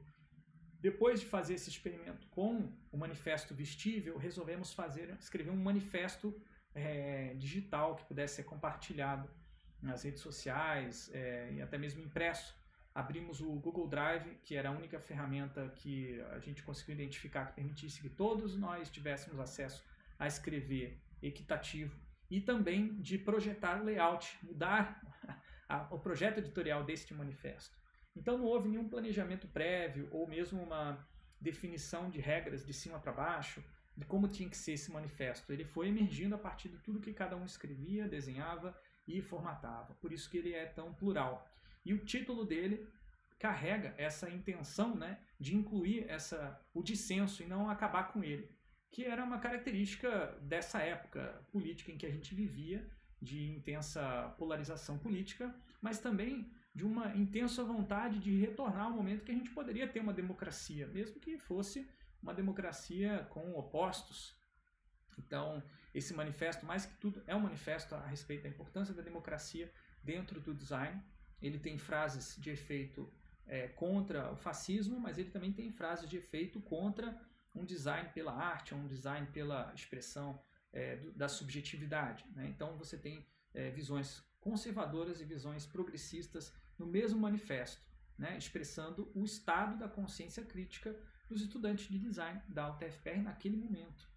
[0.79, 6.35] Depois de fazer esse experimento com o manifesto vestível, resolvemos fazer, escrever um manifesto
[6.73, 9.29] é, digital que pudesse ser compartilhado
[9.81, 12.55] nas redes sociais é, e até mesmo impresso.
[12.97, 17.53] Abrimos o Google Drive, que era a única ferramenta que a gente conseguiu identificar que
[17.53, 19.85] permitisse que todos nós tivéssemos acesso
[20.17, 21.95] a escrever equitativo
[22.27, 24.99] e também de projetar layout, mudar
[25.69, 27.77] a, o projeto editorial deste manifesto.
[28.15, 31.07] Então não houve nenhum planejamento prévio ou mesmo uma
[31.39, 33.63] definição de regras de cima para baixo
[33.95, 35.53] de como tinha que ser esse manifesto.
[35.53, 38.75] Ele foi emergindo a partir de tudo que cada um escrevia, desenhava
[39.07, 39.93] e formatava.
[40.01, 41.47] Por isso que ele é tão plural.
[41.87, 42.85] E o título dele
[43.39, 48.51] carrega essa intenção né, de incluir essa, o dissenso e não acabar com ele,
[48.91, 52.85] que era uma característica dessa época política em que a gente vivia
[53.21, 59.31] de intensa polarização política, mas também de uma intensa vontade de retornar ao momento que
[59.31, 61.89] a gente poderia ter uma democracia, mesmo que fosse
[62.21, 64.35] uma democracia com opostos.
[65.17, 65.63] Então,
[65.95, 69.71] esse manifesto, mais que tudo, é um manifesto a respeito da importância da democracia
[70.03, 71.01] dentro do design.
[71.41, 73.11] Ele tem frases de efeito
[73.45, 77.19] é, contra o fascismo, mas ele também tem frases de efeito contra
[77.55, 80.39] um design pela arte, um design pela expressão
[80.73, 82.25] é, da subjetividade.
[82.35, 82.47] Né?
[82.49, 87.81] Então você tem é, visões conservadoras e visões progressistas no mesmo manifesto,
[88.17, 88.37] né?
[88.37, 90.95] expressando o estado da consciência crítica
[91.27, 94.07] dos estudantes de design da UTFPR naquele momento.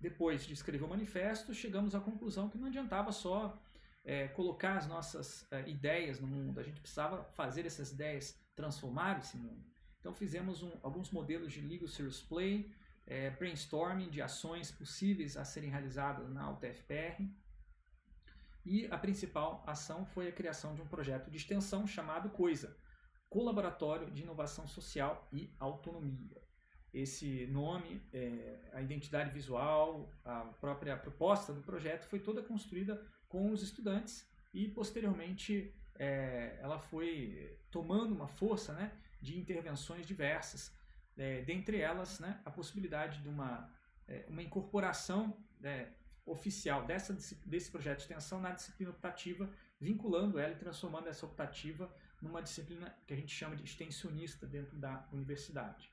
[0.00, 3.60] Depois de escrever o manifesto, chegamos à conclusão que não adiantava só
[4.04, 9.18] é, colocar as nossas é, ideias no mundo, a gente precisava fazer essas ideias transformar
[9.18, 9.64] esse mundo.
[10.00, 12.72] Então fizemos um, alguns modelos de Legal Serious Play,
[13.06, 17.28] é, brainstorming de ações possíveis a serem realizadas na UTFPR.
[18.64, 22.76] E a principal ação foi a criação de um projeto de extensão chamado COISA,
[23.28, 26.42] Colaboratório de Inovação Social e Autonomia.
[26.92, 33.50] Esse nome, é, a identidade visual, a própria proposta do projeto foi toda construída com
[33.50, 40.76] os estudantes e posteriormente é, ela foi tomando uma força né, de intervenções diversas
[41.18, 43.68] é, dentre elas né, a possibilidade de uma,
[44.06, 45.92] é, uma incorporação né,
[46.24, 47.12] oficial dessa,
[47.44, 52.94] desse projeto de extensão na disciplina optativa, vinculando ela e transformando essa optativa numa disciplina
[53.06, 55.90] que a gente chama de extensionista dentro da universidade.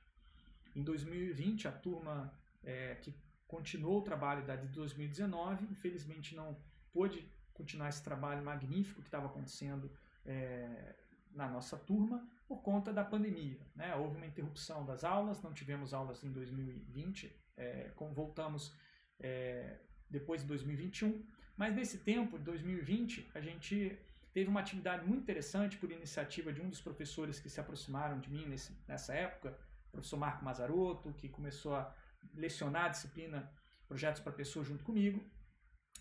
[0.76, 2.32] Em 2020, a turma
[2.64, 3.14] é, que
[3.48, 6.58] continuou o trabalho da de 2019, infelizmente não
[6.96, 9.92] pôde continuar esse trabalho magnífico que estava acontecendo
[10.26, 10.96] é,
[11.32, 13.60] na nossa turma por conta da pandemia.
[13.76, 13.94] Né?
[13.96, 18.74] Houve uma interrupção das aulas, não tivemos aulas em 2020, é, voltamos
[19.20, 19.78] é,
[20.10, 21.22] depois de 2021,
[21.58, 24.00] mas nesse tempo, de 2020, a gente
[24.34, 28.30] teve uma atividade muito interessante por iniciativa de um dos professores que se aproximaram de
[28.30, 29.58] mim nesse, nessa época,
[29.90, 31.94] o professor Marco Mazarotto, que começou a
[32.34, 33.50] lecionar a disciplina
[33.88, 35.24] Projetos para Pessoas junto comigo.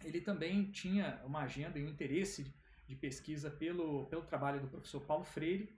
[0.05, 2.55] Ele também tinha uma agenda e um interesse
[2.87, 5.75] de pesquisa pelo, pelo trabalho do professor Paulo Freire.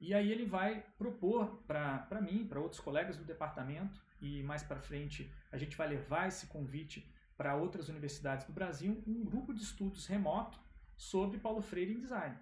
[0.00, 4.80] E aí ele vai propor para mim, para outros colegas do departamento, e mais para
[4.80, 9.62] frente a gente vai levar esse convite para outras universidades do Brasil um grupo de
[9.62, 10.60] estudos remoto
[10.96, 12.36] sobre Paulo Freire em design.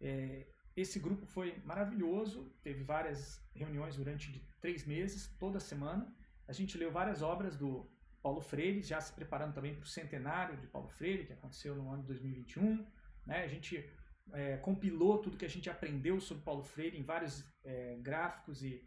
[0.00, 6.14] É, esse grupo foi maravilhoso, teve várias reuniões durante três meses, toda semana.
[6.48, 7.90] A gente leu várias obras do
[8.22, 11.90] Paulo Freire, já se preparando também para o centenário de Paulo Freire, que aconteceu no
[11.90, 12.86] ano de 2021.
[13.26, 13.42] Né?
[13.42, 13.84] A gente
[14.32, 18.82] é, compilou tudo que a gente aprendeu sobre Paulo Freire em vários é, gráficos e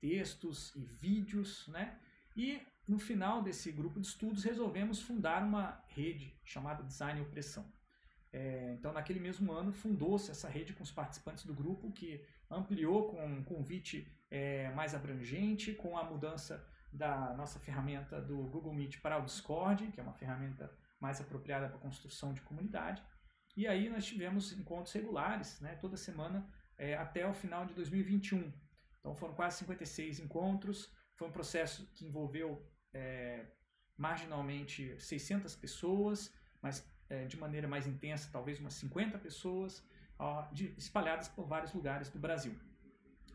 [0.00, 1.68] textos e vídeos.
[1.68, 1.98] Né?
[2.34, 7.70] E no final desse grupo de estudos resolvemos fundar uma rede chamada Design e Opressão.
[8.32, 13.08] É, então, naquele mesmo ano, fundou-se essa rede com os participantes do grupo, que ampliou
[13.08, 19.00] com um convite é, mais abrangente, com a mudança da nossa ferramenta do Google Meet
[19.00, 20.70] para o Discord, que é uma ferramenta
[21.00, 23.02] mais apropriada para construção de comunidade.
[23.56, 28.52] E aí nós tivemos encontros regulares, né, toda semana, é, até o final de 2021.
[29.00, 33.46] Então foram quase 56 encontros, foi um processo que envolveu é,
[33.96, 39.84] marginalmente 600 pessoas, mas é, de maneira mais intensa, talvez umas 50 pessoas,
[40.18, 42.54] ó, de, espalhadas por vários lugares do Brasil.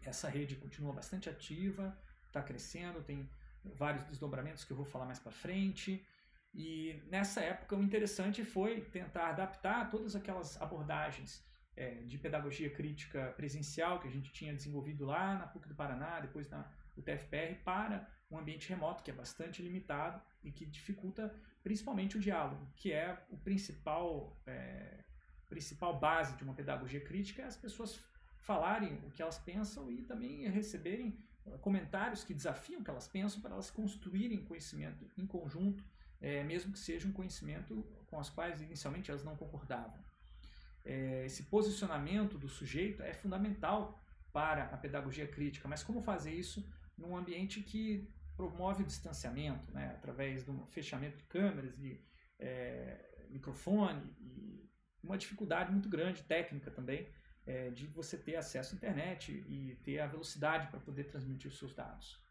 [0.02, 3.30] Essa rede continua bastante ativa, está crescendo, tem
[3.64, 6.06] vários desdobramentos que eu vou falar mais para frente.
[6.54, 11.44] E nessa época o interessante foi tentar adaptar todas aquelas abordagens
[11.76, 16.20] é, de pedagogia crítica presencial que a gente tinha desenvolvido lá na PUC do Paraná,
[16.20, 22.18] depois na UTFPR, para um ambiente remoto que é bastante limitado e que dificulta principalmente
[22.18, 25.04] o diálogo, que é o principal, é,
[25.50, 28.00] principal base de uma pedagogia crítica, é as pessoas
[28.38, 31.18] falarem o que elas pensam e também receberem
[31.62, 35.84] comentários que desafiam o que elas pensam para elas construírem conhecimento em conjunto,
[36.22, 40.00] é, mesmo que seja um conhecimento com as quais inicialmente elas não concordavam.
[40.86, 44.00] É, esse posicionamento do sujeito é fundamental
[44.32, 46.66] para a pedagogia crítica, mas como fazer isso
[46.98, 52.04] num ambiente que promove o distanciamento, né, através do fechamento de câmeras e
[52.40, 54.70] é, microfone e
[55.04, 57.08] uma dificuldade muito grande técnica também
[57.46, 61.58] é, de você ter acesso à internet e ter a velocidade para poder transmitir os
[61.58, 62.22] seus dados.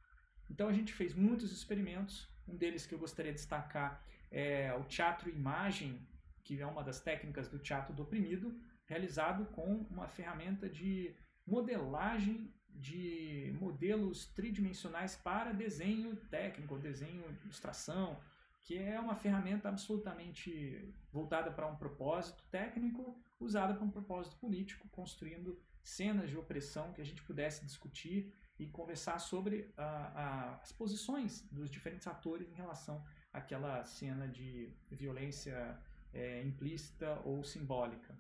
[0.51, 4.85] Então a gente fez muitos experimentos, um deles que eu gostaria de destacar é o
[4.85, 6.07] teatro imagem,
[6.43, 11.15] que é uma das técnicas do teatro do oprimido, realizado com uma ferramenta de
[11.47, 18.19] modelagem de modelos tridimensionais para desenho técnico, desenho ilustração,
[18.65, 24.89] que é uma ferramenta absolutamente voltada para um propósito técnico, usada para um propósito político,
[24.89, 30.71] construindo cenas de opressão que a gente pudesse discutir e conversar sobre a, a, as
[30.71, 35.77] posições dos diferentes atores em relação àquela cena de violência
[36.13, 38.15] é, implícita ou simbólica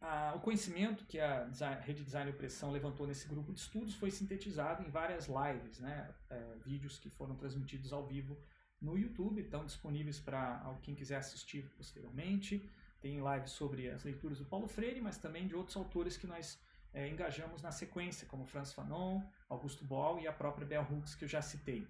[0.00, 3.94] a, o conhecimento que a design, rede design e opressão levantou nesse grupo de estudos
[3.94, 8.36] foi sintetizado em várias lives, né, é, vídeos que foram transmitidos ao vivo
[8.80, 12.70] no YouTube, estão disponíveis para quem quiser assistir posteriormente.
[13.00, 16.60] Tem lives sobre as leituras do Paulo Freire, mas também de outros autores que nós
[16.92, 21.24] é, engajamos na sequência, como Franz Fanon, Augusto Boal e a própria Bell Hooks, que
[21.24, 21.86] eu já citei.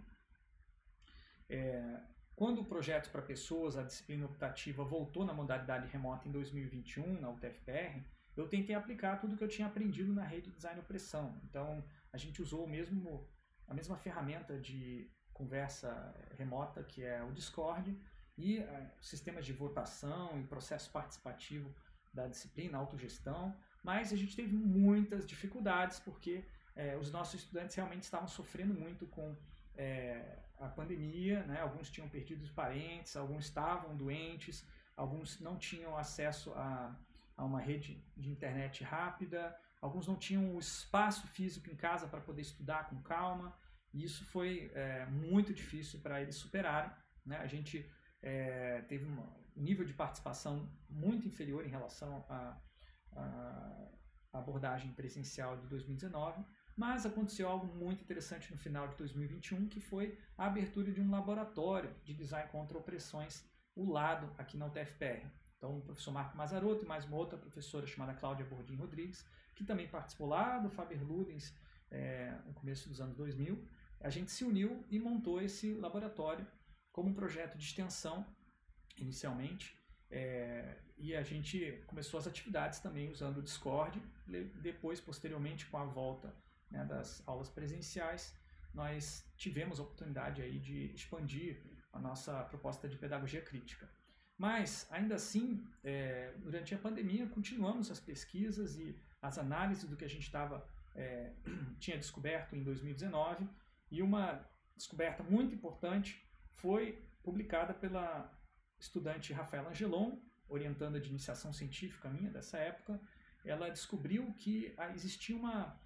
[1.49, 2.01] É,
[2.37, 7.31] quando o projeto para pessoas, a disciplina optativa, voltou na modalidade remota em 2021, na
[7.31, 8.05] UTFPR,
[8.37, 11.41] eu tentei aplicar tudo que eu tinha aprendido na rede Design Opressão.
[11.45, 13.27] Então, a gente usou o mesmo,
[13.67, 17.99] a mesma ferramenta de conversa remota, que é o Discord,
[18.37, 21.75] e uh, sistemas de votação e processo participativo
[22.13, 26.45] da disciplina, autogestão, mas a gente teve muitas dificuldades porque
[26.75, 29.37] eh, os nossos estudantes realmente estavam sofrendo muito com
[30.59, 31.61] a pandemia, né?
[31.61, 34.67] alguns tinham perdido os parentes, alguns estavam doentes,
[34.97, 36.97] alguns não tinham acesso a,
[37.37, 42.21] a uma rede de internet rápida, alguns não tinham o espaço físico em casa para
[42.21, 43.57] poder estudar com calma,
[43.93, 46.91] e isso foi é, muito difícil para eles superarem.
[47.25, 47.37] Né?
[47.39, 47.89] A gente
[48.23, 49.23] é, teve um
[49.55, 52.59] nível de participação muito inferior em relação à
[54.33, 56.45] abordagem presencial de 2019,
[56.77, 61.11] mas aconteceu algo muito interessante no final de 2021, que foi a abertura de um
[61.11, 63.43] laboratório de design contra opressões,
[63.75, 65.27] o lado aqui na UTFPR.
[65.57, 69.65] Então, o professor Marco Mazarotto e mais uma outra professora chamada Cláudia Bordim Rodrigues, que
[69.65, 71.55] também participou lá do Faber Ludens
[71.91, 73.67] é, no começo dos anos 2000,
[74.01, 76.47] a gente se uniu e montou esse laboratório
[76.93, 78.27] como um projeto de extensão,
[78.99, 79.75] inicialmente,
[80.11, 84.01] é, e a gente começou as atividades também usando o Discord,
[84.61, 86.35] depois, posteriormente, com a volta
[86.77, 88.35] né, das aulas presenciais,
[88.75, 91.63] nós tivemos a oportunidade aí de expandir
[91.93, 93.89] a nossa proposta de pedagogia crítica.
[94.37, 100.05] Mas, ainda assim, é, durante a pandemia, continuamos as pesquisas e as análises do que
[100.05, 101.33] a gente estava é,
[101.81, 103.49] tinha descoberto em 2019
[103.91, 104.47] e uma
[104.77, 106.23] descoberta muito importante
[106.53, 108.31] foi publicada pela
[108.79, 110.19] estudante Rafaela Angelon,
[110.49, 113.01] orientanda de iniciação científica minha dessa época.
[113.45, 115.81] Ela descobriu que existia uma,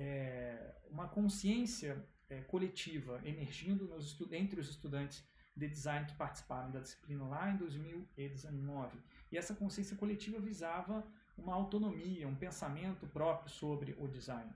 [0.00, 5.22] é, uma consciência é, coletiva emergindo nos, entre os estudantes
[5.54, 8.98] de design que participaram da disciplina lá em 2019.
[9.30, 14.50] E essa consciência coletiva visava uma autonomia, um pensamento próprio sobre o design.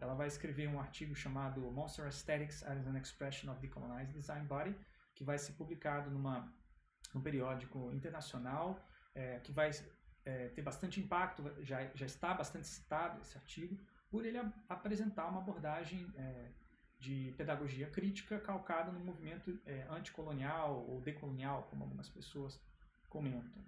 [0.00, 4.74] Ela vai escrever um artigo chamado Monster Aesthetics as an Expression of Decolonized Design Body,
[5.14, 6.52] que vai ser publicado numa,
[7.14, 8.84] num periódico internacional,
[9.14, 9.70] é, que vai
[10.24, 13.78] é, ter bastante impacto, já, já está bastante citado esse artigo,
[14.10, 14.38] por ele
[14.68, 16.50] apresentar uma abordagem é,
[16.98, 22.60] de pedagogia crítica calcada no movimento é, anticolonial ou decolonial, como algumas pessoas
[23.08, 23.64] comentam.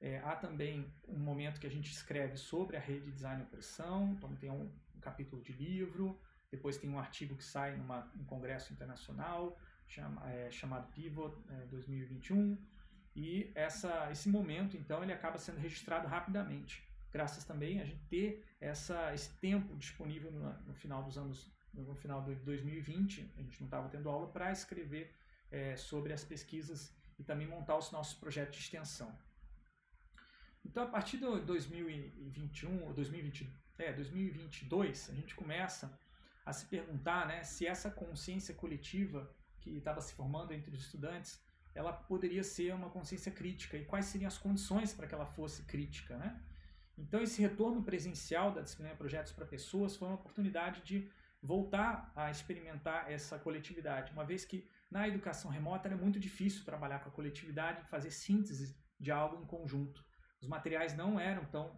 [0.00, 3.44] É, há também um momento que a gente escreve sobre a rede de design e
[3.44, 6.18] opressão, então tem um, um capítulo de livro,
[6.50, 9.56] depois tem um artigo que sai numa, num congresso internacional
[9.92, 12.58] chama, é, chamado Pivot é, 2021,
[13.14, 16.82] e essa, esse momento, então, ele acaba sendo registrado rapidamente,
[17.12, 21.94] graças também a gente ter essa, esse tempo disponível no, no final dos anos, no
[21.94, 25.14] final de 2020, a gente não estava tendo aula, para escrever
[25.50, 29.16] é, sobre as pesquisas e também montar os nossos projetos de extensão.
[30.64, 35.98] Então, a partir de 2021 ou 2020, é, 2022, a gente começa
[36.46, 41.40] a se perguntar né, se essa consciência coletiva que estava se formando entre os estudantes,
[41.74, 45.62] ela poderia ser uma consciência crítica e quais seriam as condições para que ela fosse
[45.64, 46.16] crítica.
[46.16, 46.40] Né?
[47.02, 51.10] Então, esse retorno presencial da disciplina projetos para pessoas foi uma oportunidade de
[51.42, 57.00] voltar a experimentar essa coletividade, uma vez que na educação remota era muito difícil trabalhar
[57.00, 60.04] com a coletividade fazer síntese de algo em conjunto.
[60.40, 61.76] Os materiais não eram tão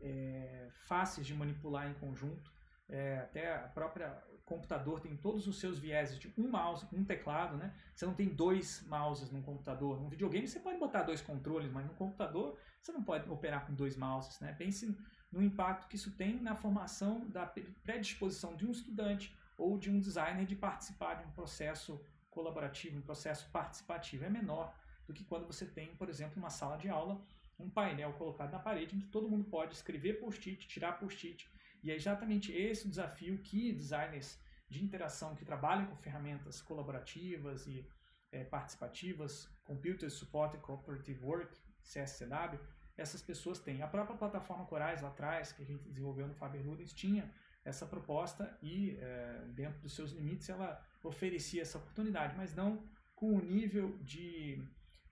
[0.00, 2.50] é, fáceis de manipular em conjunto.
[2.88, 7.56] É, até a própria computador tem todos os seus vieses de um mouse, um teclado,
[7.56, 7.74] né?
[7.94, 10.00] Você não tem dois mouses num computador.
[10.00, 13.74] No videogame você pode botar dois controles, mas no computador você não pode operar com
[13.74, 14.52] dois mouses, né?
[14.52, 14.96] Pense
[15.30, 17.46] no impacto que isso tem na formação da
[17.82, 23.02] predisposição de um estudante ou de um designer de participar de um processo colaborativo, um
[23.02, 24.24] processo participativo.
[24.24, 24.74] É menor
[25.06, 27.20] do que quando você tem, por exemplo, uma sala de aula
[27.62, 31.48] um painel colocado na parede em que todo mundo pode escrever post-it, tirar post-it.
[31.82, 37.66] E é exatamente esse o desafio que designers de interação que trabalham com ferramentas colaborativas
[37.66, 37.86] e
[38.30, 42.58] é, participativas, Computer Supported Cooperative Work, CSCW,
[42.96, 43.82] essas pessoas têm.
[43.82, 47.30] A própria plataforma Corais lá atrás, que a gente desenvolveu no Faber Ludens, tinha
[47.64, 52.82] essa proposta e, é, dentro dos seus limites, ela oferecia essa oportunidade, mas não
[53.14, 54.62] com o nível de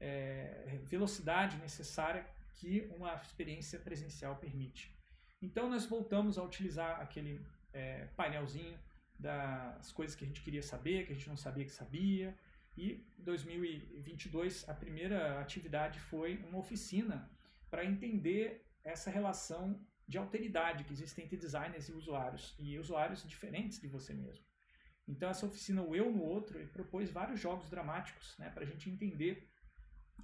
[0.01, 5.00] é, velocidade necessária que uma experiência presencial permite.
[5.43, 7.41] Então nós voltamos a utilizar aquele
[7.73, 8.79] é, painelzinho
[9.19, 12.37] das coisas que a gente queria saber, que a gente não sabia que sabia.
[12.77, 17.31] E em 2022 a primeira atividade foi uma oficina
[17.71, 23.81] para entender essa relação de alteridade que existe entre designers e usuários, e usuários diferentes
[23.81, 24.45] de você mesmo.
[25.07, 28.67] Então essa oficina, o eu no outro, ele propôs vários jogos dramáticos né, para a
[28.67, 29.49] gente entender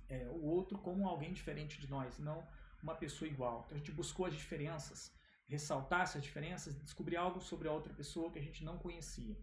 [0.08, 2.46] é, o outro como alguém diferente de nós, não
[2.82, 3.62] uma pessoa igual.
[3.64, 5.12] Então a gente buscou as diferenças,
[5.46, 9.36] ressaltar essas diferenças, descobrir algo sobre a outra pessoa que a gente não conhecia.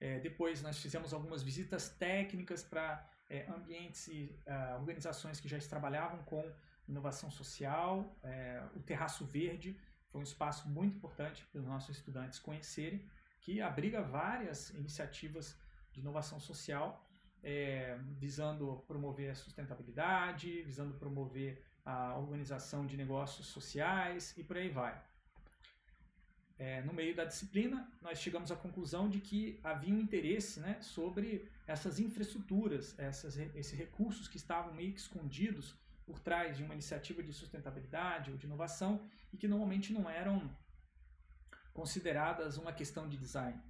[0.00, 5.58] É, depois nós fizemos algumas visitas técnicas para é, ambientes e uh, organizações que já
[5.60, 6.44] trabalhavam com
[6.88, 8.18] inovação social.
[8.22, 9.78] É, o Terraço Verde
[10.10, 13.08] foi um espaço muito importante para os nossos estudantes conhecerem,
[13.40, 15.56] que abriga várias iniciativas
[15.92, 17.08] de inovação social
[17.42, 24.68] é, visando promover a sustentabilidade, visando promover a organização de negócios sociais e por aí
[24.68, 25.02] vai.
[26.58, 30.80] É, no meio da disciplina, nós chegamos à conclusão de que havia um interesse né,
[30.80, 35.74] sobre essas infraestruturas, essas, esses recursos que estavam meio que escondidos
[36.06, 40.48] por trás de uma iniciativa de sustentabilidade ou de inovação e que normalmente não eram
[41.72, 43.60] consideradas uma questão de design.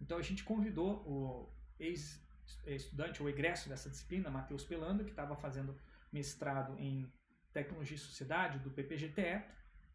[0.00, 2.20] Então a gente convidou o ex
[2.66, 5.76] estudante ou egresso dessa disciplina, Matheus Pelando, que estava fazendo
[6.12, 7.10] mestrado em
[7.52, 9.42] Tecnologia e Sociedade do PPGTE,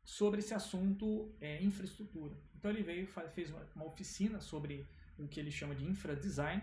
[0.04, 2.36] sobre esse assunto é, infraestrutura.
[2.56, 4.88] Então ele veio fez uma oficina sobre
[5.18, 6.62] o que ele chama de infradesign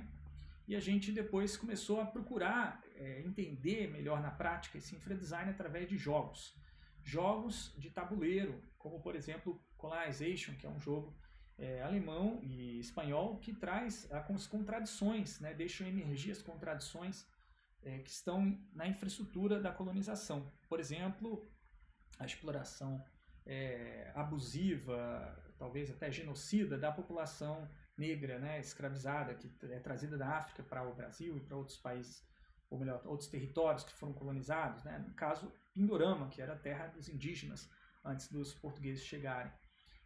[0.67, 5.89] e a gente depois começou a procurar é, entender melhor na prática esse infradesign através
[5.89, 6.57] de jogos.
[7.03, 11.13] Jogos de tabuleiro, como por exemplo Colonization, que é um jogo
[11.63, 17.25] é, alemão e espanhol que traz as contradições, né, deixam emergir as contradições
[17.85, 20.51] é, que estão na infraestrutura da colonização.
[20.69, 21.49] Por exemplo,
[22.19, 23.03] a exploração
[23.47, 30.65] é, abusiva, talvez até genocida, da população negra, né, escravizada, que é trazida da África
[30.65, 32.27] para o Brasil e para outros países,
[32.69, 36.89] ou melhor, outros territórios que foram colonizados, né, no caso Pindorama, que era a terra
[36.89, 37.71] dos indígenas
[38.05, 39.53] antes dos portugueses chegarem.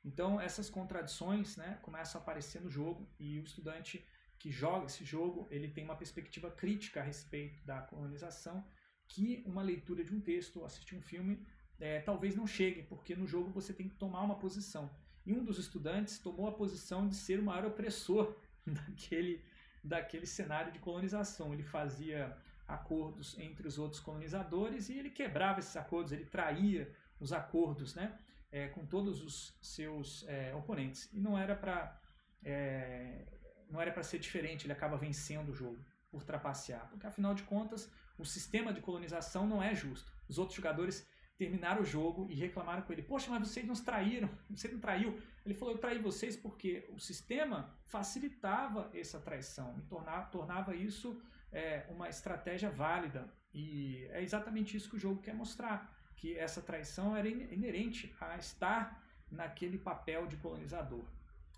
[0.07, 4.07] Então essas contradições né, começam a aparecer no jogo e o estudante
[4.39, 8.65] que joga esse jogo ele tem uma perspectiva crítica a respeito da colonização
[9.09, 11.47] que uma leitura de um texto, assistir um filme,
[11.79, 14.91] é, talvez não chegue, porque no jogo você tem que tomar uma posição.
[15.25, 18.37] E um dos estudantes tomou a posição de ser o maior opressor
[18.67, 19.45] daquele,
[19.83, 21.53] daquele cenário de colonização.
[21.53, 22.37] Ele fazia
[22.67, 28.19] acordos entre os outros colonizadores e ele quebrava esses acordos, ele traía os acordos né,
[28.51, 31.09] é, com todos os seus é, oponentes.
[31.13, 32.01] E não era para
[32.45, 33.27] é,
[33.69, 37.43] não era para ser diferente, ele acaba vencendo o jogo por trapacear, porque afinal de
[37.43, 40.11] contas o sistema de colonização não é justo.
[40.29, 44.31] Os outros jogadores terminaram o jogo e reclamaram com ele: Poxa, mas vocês nos traíram,
[44.49, 45.21] você não traiu.
[45.45, 51.21] Ele falou: Eu traí vocês porque o sistema facilitava essa traição, tornava, tornava isso
[51.53, 53.33] é, uma estratégia válida.
[53.53, 58.37] E é exatamente isso que o jogo quer mostrar: que essa traição era inerente a
[58.37, 61.05] estar naquele papel de colonizador.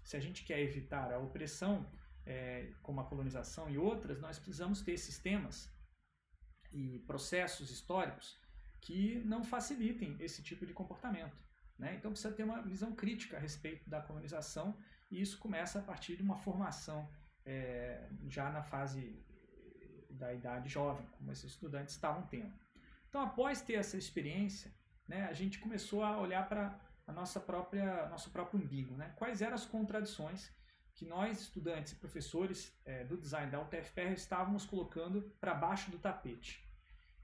[0.02, 1.86] Se a gente quer evitar a opressão,
[2.26, 5.70] é, como a colonização e outras, nós precisamos ter sistemas
[6.72, 8.38] e processos históricos
[8.80, 11.36] que não facilitem esse tipo de comportamento.
[11.78, 11.94] Né?
[11.94, 14.76] Então precisa ter uma visão crítica a respeito da colonização
[15.10, 17.08] e isso começa a partir de uma formação
[17.44, 19.24] é, já na fase
[20.10, 22.52] da idade jovem, como esses estudantes estavam tendo.
[23.08, 24.72] Então após ter essa experiência,
[25.06, 29.12] né, a gente começou a olhar para a nossa própria nosso próprio umbigo, né?
[29.16, 30.50] Quais eram as contradições
[30.94, 35.98] que nós estudantes e professores é, do design da UTFPR estávamos colocando para baixo do
[35.98, 36.68] tapete.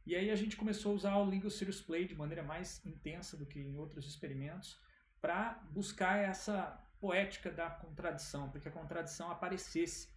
[0.07, 3.37] E aí a gente começou a usar o Legal Serious Play de maneira mais intensa
[3.37, 4.79] do que em outros experimentos
[5.21, 10.09] para buscar essa poética da contradição, para que a contradição aparecesse.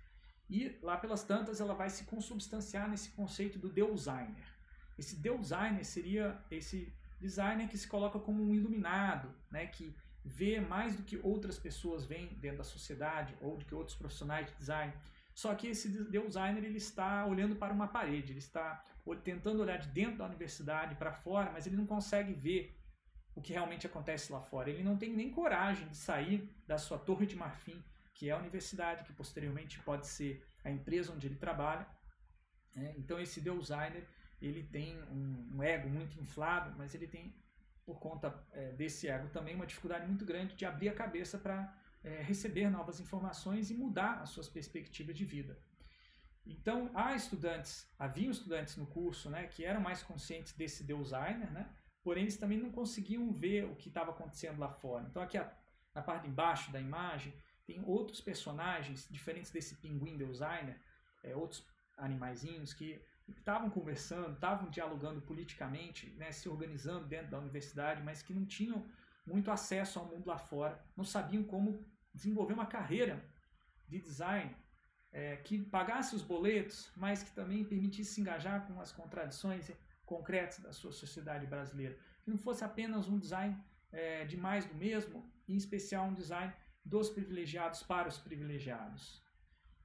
[0.49, 4.56] E lá pelas tantas ela vai se consubstanciar nesse conceito do designer.
[4.97, 10.95] Esse designer seria esse designer que se coloca como um iluminado, né, que vê mais
[10.95, 14.93] do que outras pessoas veem dentro da sociedade ou do que outros profissionais de design.
[15.33, 18.83] Só que esse designer ele está olhando para uma parede, ele está
[19.23, 22.75] tentando olhar de dentro da universidade para fora, mas ele não consegue ver
[23.35, 24.69] o que realmente acontece lá fora.
[24.69, 27.81] Ele não tem nem coragem de sair da sua torre de marfim,
[28.15, 31.87] que é a universidade, que posteriormente pode ser a empresa onde ele trabalha.
[32.75, 34.07] É, então esse designer
[34.41, 37.35] ele tem um, um, ego muito inflado, mas ele tem
[37.85, 41.73] por conta é, desse ego também uma dificuldade muito grande de abrir a cabeça para
[42.03, 45.57] é, receber novas informações e mudar as suas perspectivas de vida.
[46.45, 51.69] Então, há estudantes, haviam estudantes no curso né, que eram mais conscientes desse designer, né,
[52.03, 55.05] porém eles também não conseguiam ver o que estava acontecendo lá fora.
[55.09, 55.51] Então, aqui a,
[55.93, 57.33] na parte de baixo da imagem,
[57.65, 60.79] tem outros personagens diferentes desse pinguim designer,
[61.23, 61.65] é, outros
[61.97, 68.33] animaizinhos que estavam conversando, estavam dialogando politicamente, né, se organizando dentro da universidade, mas que
[68.33, 68.85] não tinham
[69.25, 73.23] muito acesso ao mundo lá fora, não sabiam como desenvolver uma carreira
[73.87, 74.55] de design
[75.11, 79.71] é, que pagasse os boletos, mas que também permitisse se engajar com as contradições
[80.05, 81.97] concretas da sua sociedade brasileira.
[82.23, 83.57] Que não fosse apenas um design
[83.91, 86.53] é, de mais do mesmo, em especial um design
[86.83, 89.21] dos privilegiados para os privilegiados.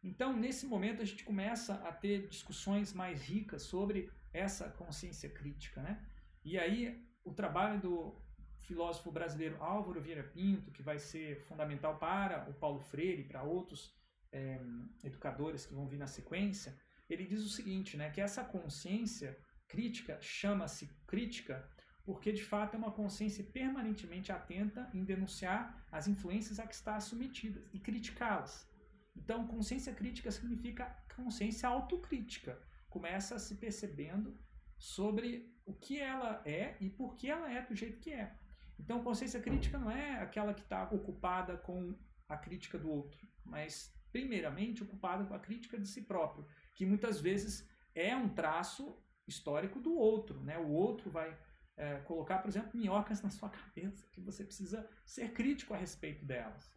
[0.03, 5.81] Então, nesse momento, a gente começa a ter discussões mais ricas sobre essa consciência crítica.
[5.81, 6.01] Né?
[6.45, 8.17] E aí, o trabalho do
[8.59, 13.43] filósofo brasileiro Álvaro Vieira Pinto, que vai ser fundamental para o Paulo Freire e para
[13.43, 13.95] outros
[14.33, 14.61] é,
[15.05, 16.77] educadores que vão vir na sequência,
[17.09, 19.39] ele diz o seguinte, né, que essa consciência
[19.69, 21.69] crítica chama-se crítica
[22.05, 26.99] porque de fato é uma consciência permanentemente atenta em denunciar as influências a que está
[26.99, 28.69] submetida e criticá-las.
[29.17, 32.61] Então, consciência crítica significa consciência autocrítica.
[32.89, 34.39] Começa se percebendo
[34.79, 38.37] sobre o que ela é e por que ela é do jeito que é.
[38.79, 41.97] Então, consciência crítica não é aquela que está ocupada com
[42.29, 47.21] a crítica do outro, mas, primeiramente, ocupada com a crítica de si próprio, que muitas
[47.21, 50.41] vezes é um traço histórico do outro.
[50.41, 50.59] Né?
[50.59, 51.37] O outro vai
[51.77, 56.25] é, colocar, por exemplo, minhocas na sua cabeça, que você precisa ser crítico a respeito
[56.25, 56.71] delas.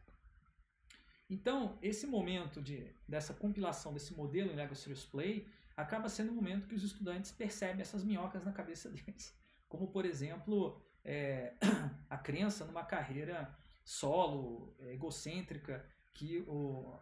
[1.30, 6.36] Então, esse momento de, dessa compilação desse modelo em Lego Serious Play acaba sendo o
[6.36, 9.36] momento que os estudantes percebem essas minhocas na cabeça deles.
[9.68, 11.56] Como, por exemplo, é,
[12.10, 16.98] a crença numa carreira solo, é, egocêntrica, que o,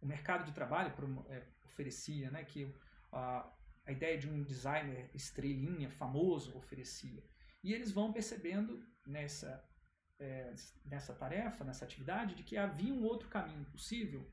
[0.00, 0.92] o mercado de trabalho
[1.28, 2.44] é, oferecia, né?
[2.44, 2.74] que
[3.12, 3.50] a,
[3.86, 7.24] a ideia de um designer estrelinha famoso oferecia.
[7.62, 9.64] E eles vão percebendo nessa
[10.18, 10.54] é,
[10.84, 14.28] nessa tarefa, nessa atividade, de que havia um outro caminho possível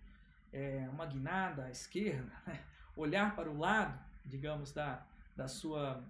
[0.51, 2.63] é, uma guinada à esquerda, né?
[2.95, 5.05] olhar para o lado, digamos, da,
[5.35, 6.03] da, sua,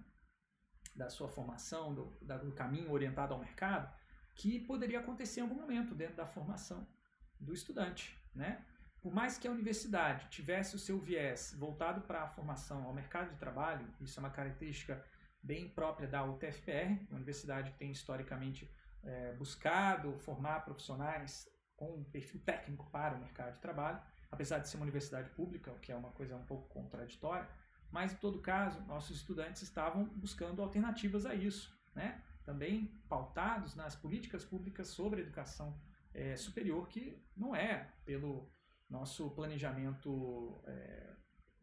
[0.94, 3.92] da sua formação, do, da, do caminho orientado ao mercado,
[4.34, 6.86] que poderia acontecer em algum momento dentro da formação
[7.40, 8.16] do estudante.
[8.34, 8.64] Né?
[9.00, 13.30] Por mais que a universidade tivesse o seu viés voltado para a formação ao mercado
[13.30, 15.02] de trabalho, isso é uma característica
[15.42, 18.70] bem própria da UTFPR, uma universidade que tem historicamente
[19.04, 24.68] é, buscado formar profissionais com um perfil técnico para o mercado de trabalho, apesar de
[24.68, 27.48] ser uma universidade pública, o que é uma coisa um pouco contraditória,
[27.90, 32.22] mas em todo caso, nossos estudantes estavam buscando alternativas a isso, né?
[32.44, 35.78] também pautados nas políticas públicas sobre educação
[36.14, 38.50] é, superior, que não é pelo
[38.88, 41.14] nosso planejamento é,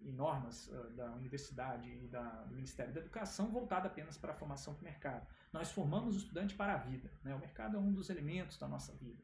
[0.04, 4.36] e normas uh, da universidade e da, do Ministério da Educação voltada apenas para a
[4.36, 5.28] formação para o mercado.
[5.52, 7.12] Nós formamos o estudante para a vida.
[7.24, 7.34] Né?
[7.36, 9.24] O mercado é um dos elementos da nossa vida.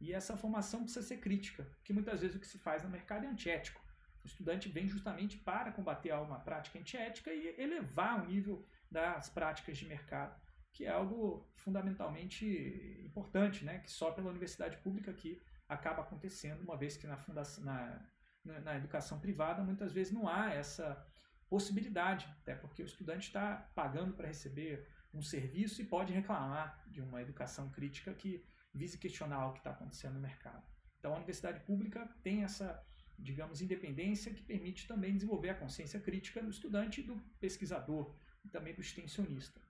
[0.00, 3.24] E essa formação precisa ser crítica, porque muitas vezes o que se faz no mercado
[3.24, 3.80] é antiético.
[4.24, 9.78] O estudante vem justamente para combater uma prática antiética e elevar o nível das práticas
[9.78, 10.40] de mercado,
[10.72, 13.78] que é algo fundamentalmente importante, né?
[13.78, 18.04] que só pela universidade pública que acaba acontecendo, uma vez que na, fundação, na,
[18.44, 21.06] na educação privada muitas vezes não há essa
[21.48, 27.00] possibilidade, até porque o estudante está pagando para receber um serviço e pode reclamar de
[27.00, 28.42] uma educação crítica que
[28.74, 30.62] vise questionar o que está acontecendo no mercado.
[30.98, 32.82] Então, a universidade pública tem essa,
[33.18, 38.14] digamos, independência que permite também desenvolver a consciência crítica do estudante e do pesquisador
[38.44, 39.60] e também do extensionista.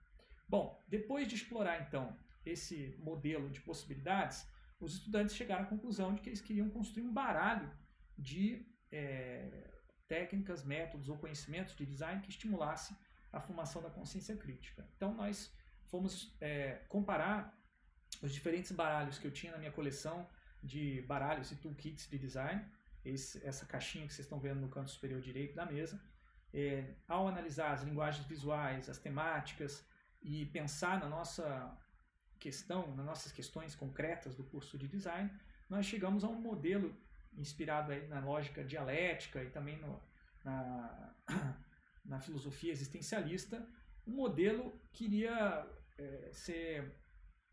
[0.48, 4.46] Bom, depois de explorar então esse modelo de possibilidades,
[4.78, 7.70] os estudantes chegaram à conclusão de que eles queriam construir um baralho
[8.18, 9.70] de é,
[10.06, 12.96] técnicas, métodos ou conhecimentos de design que estimulasse
[13.32, 14.86] a formação da consciência crítica.
[14.96, 15.52] Então nós
[15.86, 17.58] fomos é, comparar
[18.22, 20.28] os diferentes baralhos que eu tinha na minha coleção
[20.62, 22.64] de baralhos e toolkits de design,
[23.04, 26.00] esse, essa caixinha que vocês estão vendo no canto superior direito da mesa,
[26.54, 29.84] é, ao analisar as linguagens visuais, as temáticas
[30.20, 31.76] e pensar na nossa
[32.38, 35.30] questão, nas nossas questões concretas do curso de design,
[35.68, 36.94] nós chegamos a um modelo
[37.36, 40.02] inspirado aí na lógica dialética e também no,
[40.44, 41.14] na,
[42.04, 43.66] na filosofia existencialista,
[44.06, 45.66] um modelo que iria
[45.98, 47.02] é, ser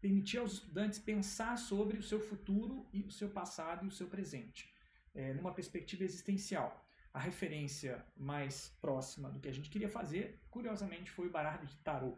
[0.01, 4.07] permitir aos estudantes pensar sobre o seu futuro e o seu passado e o seu
[4.07, 4.73] presente,
[5.13, 6.85] é, numa perspectiva existencial.
[7.13, 11.75] A referência mais próxima do que a gente queria fazer, curiosamente, foi o baralho de
[11.77, 12.17] tarô.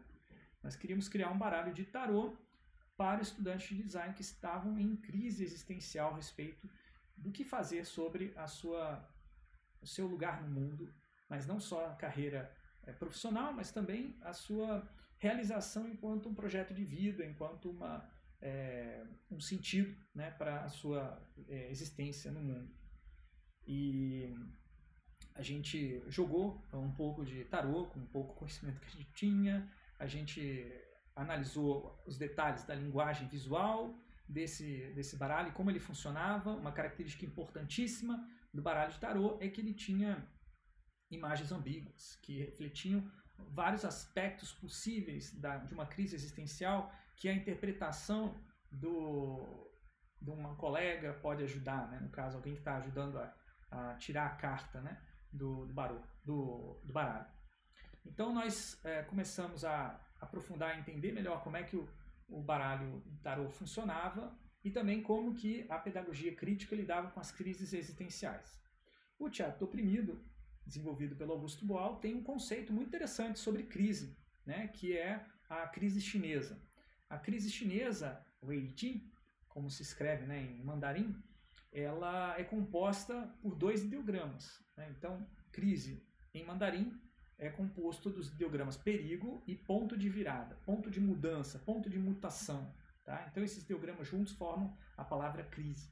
[0.62, 2.36] Nós queríamos criar um baralho de tarô
[2.96, 6.68] para estudantes de design que estavam em crise existencial a respeito
[7.22, 9.08] do que fazer sobre a sua,
[9.80, 10.92] o seu lugar no mundo,
[11.28, 12.52] mas não só a carreira
[12.82, 14.86] é, profissional, mas também a sua
[15.18, 18.10] realização enquanto um projeto de vida, enquanto uma,
[18.40, 22.74] é, um sentido né, para a sua é, existência no mundo.
[23.64, 24.34] E
[25.34, 29.70] a gente jogou um pouco de tarô, com um pouco conhecimento que a gente tinha,
[29.96, 30.42] a gente
[31.14, 33.94] analisou os detalhes da linguagem visual
[34.32, 36.50] desse, desse baralho e como ele funcionava.
[36.50, 40.26] Uma característica importantíssima do baralho de tarô é que ele tinha
[41.10, 43.06] imagens ambíguas, que refletiam
[43.50, 49.70] vários aspectos possíveis da, de uma crise existencial que a interpretação do,
[50.20, 52.00] de uma colega pode ajudar, né?
[52.00, 53.34] no caso, alguém que está ajudando a,
[53.70, 55.00] a, tirar a carta né?
[55.30, 55.74] do, do,
[56.24, 57.26] do, do baralho.
[58.06, 61.88] Então nós é, começamos a aprofundar e entender melhor como é que o,
[62.32, 67.72] o baralho tarô funcionava e também como que a pedagogia crítica lidava com as crises
[67.72, 68.60] existenciais.
[69.18, 70.24] O teatro oprimido
[70.66, 74.16] desenvolvido pelo Augusto Boal, tem um conceito muito interessante sobre crise,
[74.46, 76.60] né, que é a crise chinesa.
[77.08, 79.10] A crise chinesa, Weiji,
[79.48, 81.14] como se escreve né, em mandarim,
[81.72, 84.62] ela é composta por dois ideogramas.
[84.76, 84.92] Né?
[84.96, 86.98] Então, crise em mandarim
[87.38, 92.72] é composto dos ideogramas perigo e ponto de virada, ponto de mudança, ponto de mutação.
[93.04, 93.26] Tá?
[93.30, 95.90] Então, esses ideogramas juntos formam a palavra crise.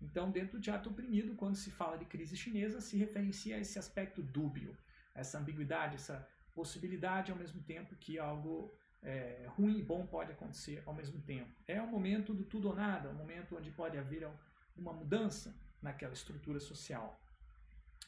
[0.00, 3.78] Então, dentro do teatro oprimido, quando se fala de crise chinesa, se referencia a esse
[3.78, 4.76] aspecto dúbio,
[5.14, 8.72] essa ambiguidade, essa possibilidade ao mesmo tempo que algo
[9.02, 11.50] é, ruim e bom pode acontecer ao mesmo tempo.
[11.66, 14.28] É o momento do tudo ou nada, o momento onde pode haver
[14.76, 17.18] uma mudança naquela estrutura social.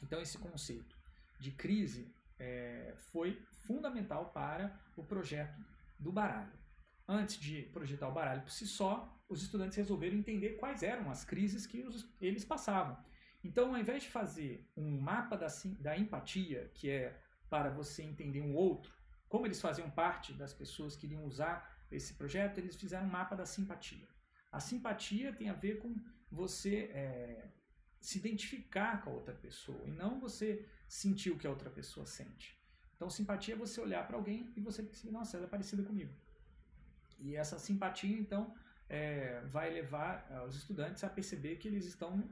[0.01, 0.97] Então, esse conceito
[1.39, 5.59] de crise é, foi fundamental para o projeto
[5.99, 6.51] do baralho.
[7.07, 11.25] Antes de projetar o baralho por si só, os estudantes resolveram entender quais eram as
[11.25, 12.97] crises que os, eles passavam.
[13.43, 15.47] Então, ao invés de fazer um mapa da,
[15.79, 17.19] da empatia, que é
[17.49, 18.93] para você entender um outro,
[19.27, 23.35] como eles faziam parte das pessoas que iriam usar esse projeto, eles fizeram um mapa
[23.35, 24.07] da simpatia.
[24.51, 25.95] A simpatia tem a ver com
[26.31, 27.47] você é,
[27.99, 32.05] se identificar com a outra pessoa e não você sentir o que a outra pessoa
[32.05, 32.57] sente.
[32.95, 36.13] Então, simpatia é você olhar para alguém e você perceber, nossa, ela é parecida comigo.
[37.17, 38.53] E essa simpatia, então,
[38.89, 42.29] é, vai levar é, os estudantes a perceber que eles estão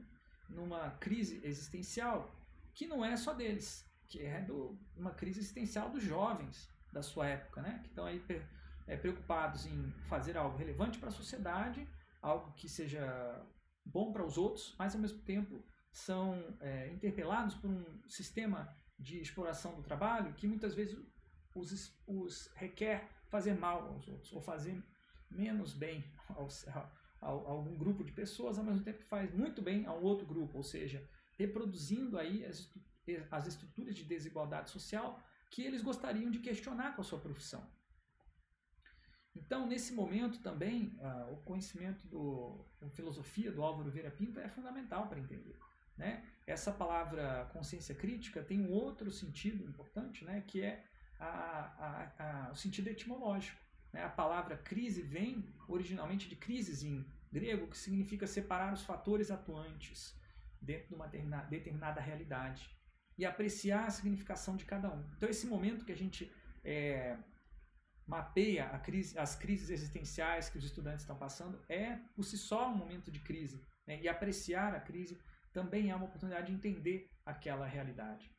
[0.48, 2.34] numa crise existencial
[2.78, 7.26] que não é só deles, que é do, uma crise existencial dos jovens da sua
[7.26, 7.80] época, né?
[7.82, 8.22] que estão aí
[8.86, 11.88] é, preocupados em fazer algo relevante para a sociedade,
[12.22, 13.42] algo que seja
[13.88, 19.20] bom para os outros, mas ao mesmo tempo são é, interpelados por um sistema de
[19.20, 20.98] exploração do trabalho que muitas vezes
[21.54, 24.82] os, os requer fazer mal aos outros ou fazer
[25.30, 26.04] menos bem
[26.36, 29.92] aos, a, a, algum grupo de pessoas, ao mesmo tempo que faz muito bem a
[29.92, 31.02] um outro grupo, ou seja,
[31.38, 32.70] reproduzindo aí as,
[33.30, 37.66] as estruturas de desigualdade social que eles gostariam de questionar com a sua profissão.
[39.38, 45.06] Então, nesse momento também, uh, o conhecimento do filosofia do Álvaro Vieira Pinto é fundamental
[45.08, 45.56] para entender.
[45.96, 46.24] Né?
[46.46, 50.42] Essa palavra consciência crítica tem um outro sentido importante, né?
[50.46, 50.84] que é
[51.18, 53.60] a, a, a, o sentido etimológico.
[53.92, 54.02] Né?
[54.04, 60.16] A palavra crise vem originalmente de crises em grego, que significa separar os fatores atuantes
[60.60, 62.70] dentro de uma determinada realidade
[63.16, 65.04] e apreciar a significação de cada um.
[65.16, 66.32] Então, esse momento que a gente
[66.64, 67.16] é,
[68.08, 72.76] mapeia crise, as crises existenciais que os estudantes estão passando é, por si só, um
[72.76, 73.62] momento de crise.
[73.86, 74.00] Né?
[74.00, 75.20] E apreciar a crise
[75.52, 78.34] também é uma oportunidade de entender aquela realidade.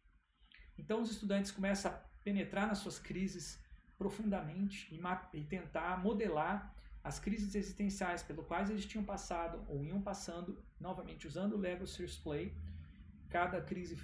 [0.78, 3.64] Então, os estudantes começam a penetrar nas suas crises
[3.98, 5.00] profundamente e,
[5.38, 11.28] e tentar modelar as crises existenciais pelas quais eles tinham passado ou iam passando, novamente
[11.28, 12.56] usando o Lego Serious Play.
[13.30, 13.96] Cada crise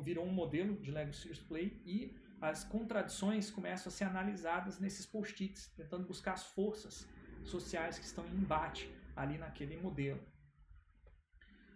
[0.00, 5.06] virou um modelo de Lego Serious Play e as contradições começam a ser analisadas nesses
[5.06, 7.08] post-its, tentando buscar as forças
[7.44, 10.20] sociais que estão em embate ali naquele modelo.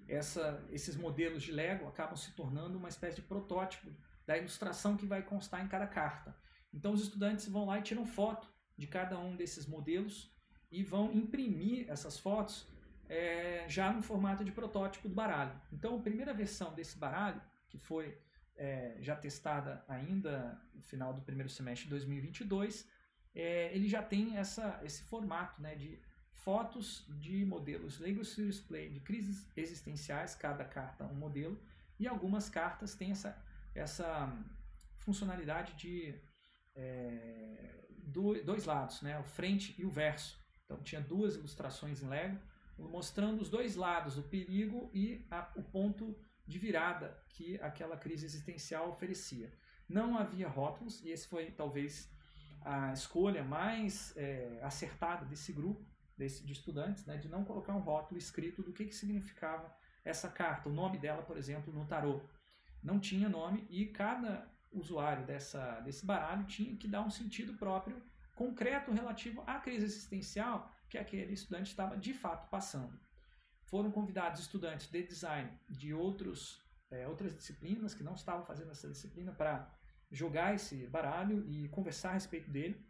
[0.08, 3.94] Essa, esses modelos de Lego acabam se tornando uma espécie de protótipo
[4.26, 6.36] da ilustração que vai constar em cada carta.
[6.74, 10.34] Então os estudantes vão lá e tiram foto de cada um desses modelos
[10.70, 12.66] e vão imprimir essas fotos
[13.08, 15.60] é, já no formato de protótipo do baralho.
[15.72, 18.20] Então a primeira versão desse baralho, que foi
[18.56, 22.88] é, já testada ainda no final do primeiro semestre de 2022,
[23.34, 26.00] é, ele já tem essa, esse formato né, de
[26.32, 31.60] fotos de modelos Lego Serious Play de crises existenciais, cada carta um modelo,
[31.98, 33.42] e algumas cartas têm essa,
[33.74, 34.32] essa
[34.98, 36.14] funcionalidade de
[36.74, 37.84] é,
[38.44, 40.38] dois lados, né, o frente e o verso.
[40.64, 42.38] Então tinha duas ilustrações em Lego
[42.78, 46.16] mostrando os dois lados, o perigo e a, o ponto
[46.46, 49.52] de virada que aquela crise existencial oferecia.
[49.88, 52.10] Não havia rótulos, e esse foi talvez
[52.62, 55.84] a escolha mais é, acertada desse grupo
[56.16, 59.72] desse, de estudantes, né, de não colocar um rótulo escrito do que, que significava
[60.04, 62.20] essa carta, o nome dela, por exemplo, no tarô.
[62.82, 68.00] Não tinha nome e cada usuário dessa, desse baralho tinha que dar um sentido próprio,
[68.34, 73.05] concreto, relativo à crise existencial que aquele estudante estava de fato passando
[73.66, 78.88] foram convidados estudantes de design de outros, é, outras disciplinas que não estavam fazendo essa
[78.88, 79.70] disciplina para
[80.10, 82.84] jogar esse baralho e conversar a respeito dele.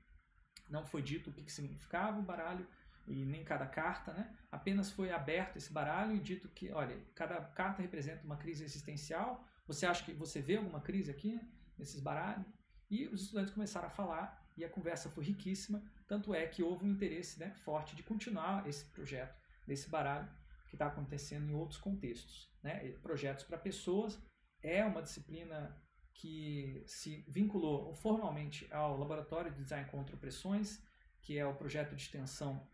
[0.68, 2.66] Não foi dito o que, que significava o baralho
[3.06, 4.36] e nem cada carta, né?
[4.50, 9.46] Apenas foi aberto esse baralho e dito que, olha, cada carta representa uma crise existencial.
[9.66, 11.40] Você acha que você vê alguma crise aqui
[11.78, 12.46] nesses baralhos?
[12.90, 16.84] E os estudantes começaram a falar e a conversa foi riquíssima, tanto é que houve
[16.84, 20.28] um interesse né, forte de continuar esse projeto desse baralho
[20.76, 22.50] que está acontecendo em outros contextos.
[22.62, 22.90] Né?
[23.02, 24.20] Projetos para pessoas
[24.62, 25.82] é uma disciplina
[26.14, 30.82] que se vinculou formalmente ao Laboratório de Design contra Opressões,
[31.20, 32.66] que é o projeto de extensão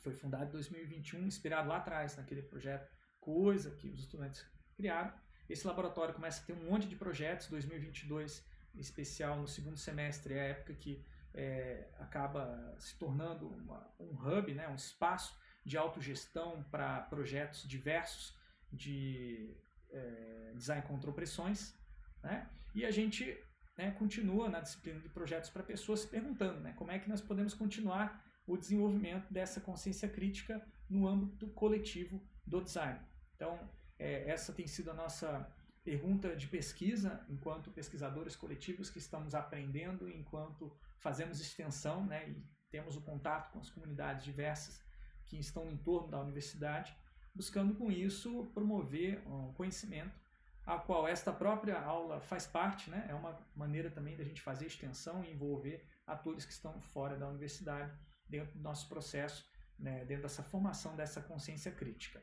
[0.00, 4.44] foi fundado em 2021, inspirado lá atrás naquele projeto Coisa que os estudantes
[4.76, 5.10] criaram.
[5.48, 10.34] Esse laboratório começa a ter um monte de projetos, 2022 em especial no segundo semestre
[10.34, 15.76] é a época que é, acaba se tornando uma, um hub, né, um espaço de
[15.76, 18.36] autogestão para projetos diversos
[18.72, 19.54] de
[19.90, 21.74] é, design contra opressões.
[22.22, 22.48] Né?
[22.74, 23.38] E a gente
[23.76, 27.20] né, continua na disciplina de projetos para pessoas se perguntando né, como é que nós
[27.20, 33.00] podemos continuar o desenvolvimento dessa consciência crítica no âmbito coletivo do design.
[33.34, 33.58] Então,
[33.98, 35.50] é, essa tem sido a nossa
[35.82, 42.96] pergunta de pesquisa, enquanto pesquisadores coletivos que estamos aprendendo, enquanto fazemos extensão né, e temos
[42.96, 44.82] o contato com as comunidades diversas
[45.26, 46.96] que estão em torno da universidade,
[47.34, 50.18] buscando com isso promover um conhecimento,
[50.64, 53.06] a qual esta própria aula faz parte, né?
[53.08, 57.28] é uma maneira também da gente fazer extensão e envolver atores que estão fora da
[57.28, 57.92] universidade
[58.28, 59.44] dentro do nosso processo,
[59.78, 60.04] né?
[60.04, 62.22] dentro dessa formação dessa consciência crítica.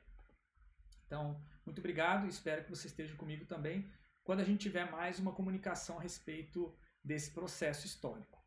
[1.05, 3.91] Então, muito obrigado espero que você esteja comigo também
[4.23, 6.73] quando a gente tiver mais uma comunicação a respeito
[7.03, 8.40] desse processo histórico.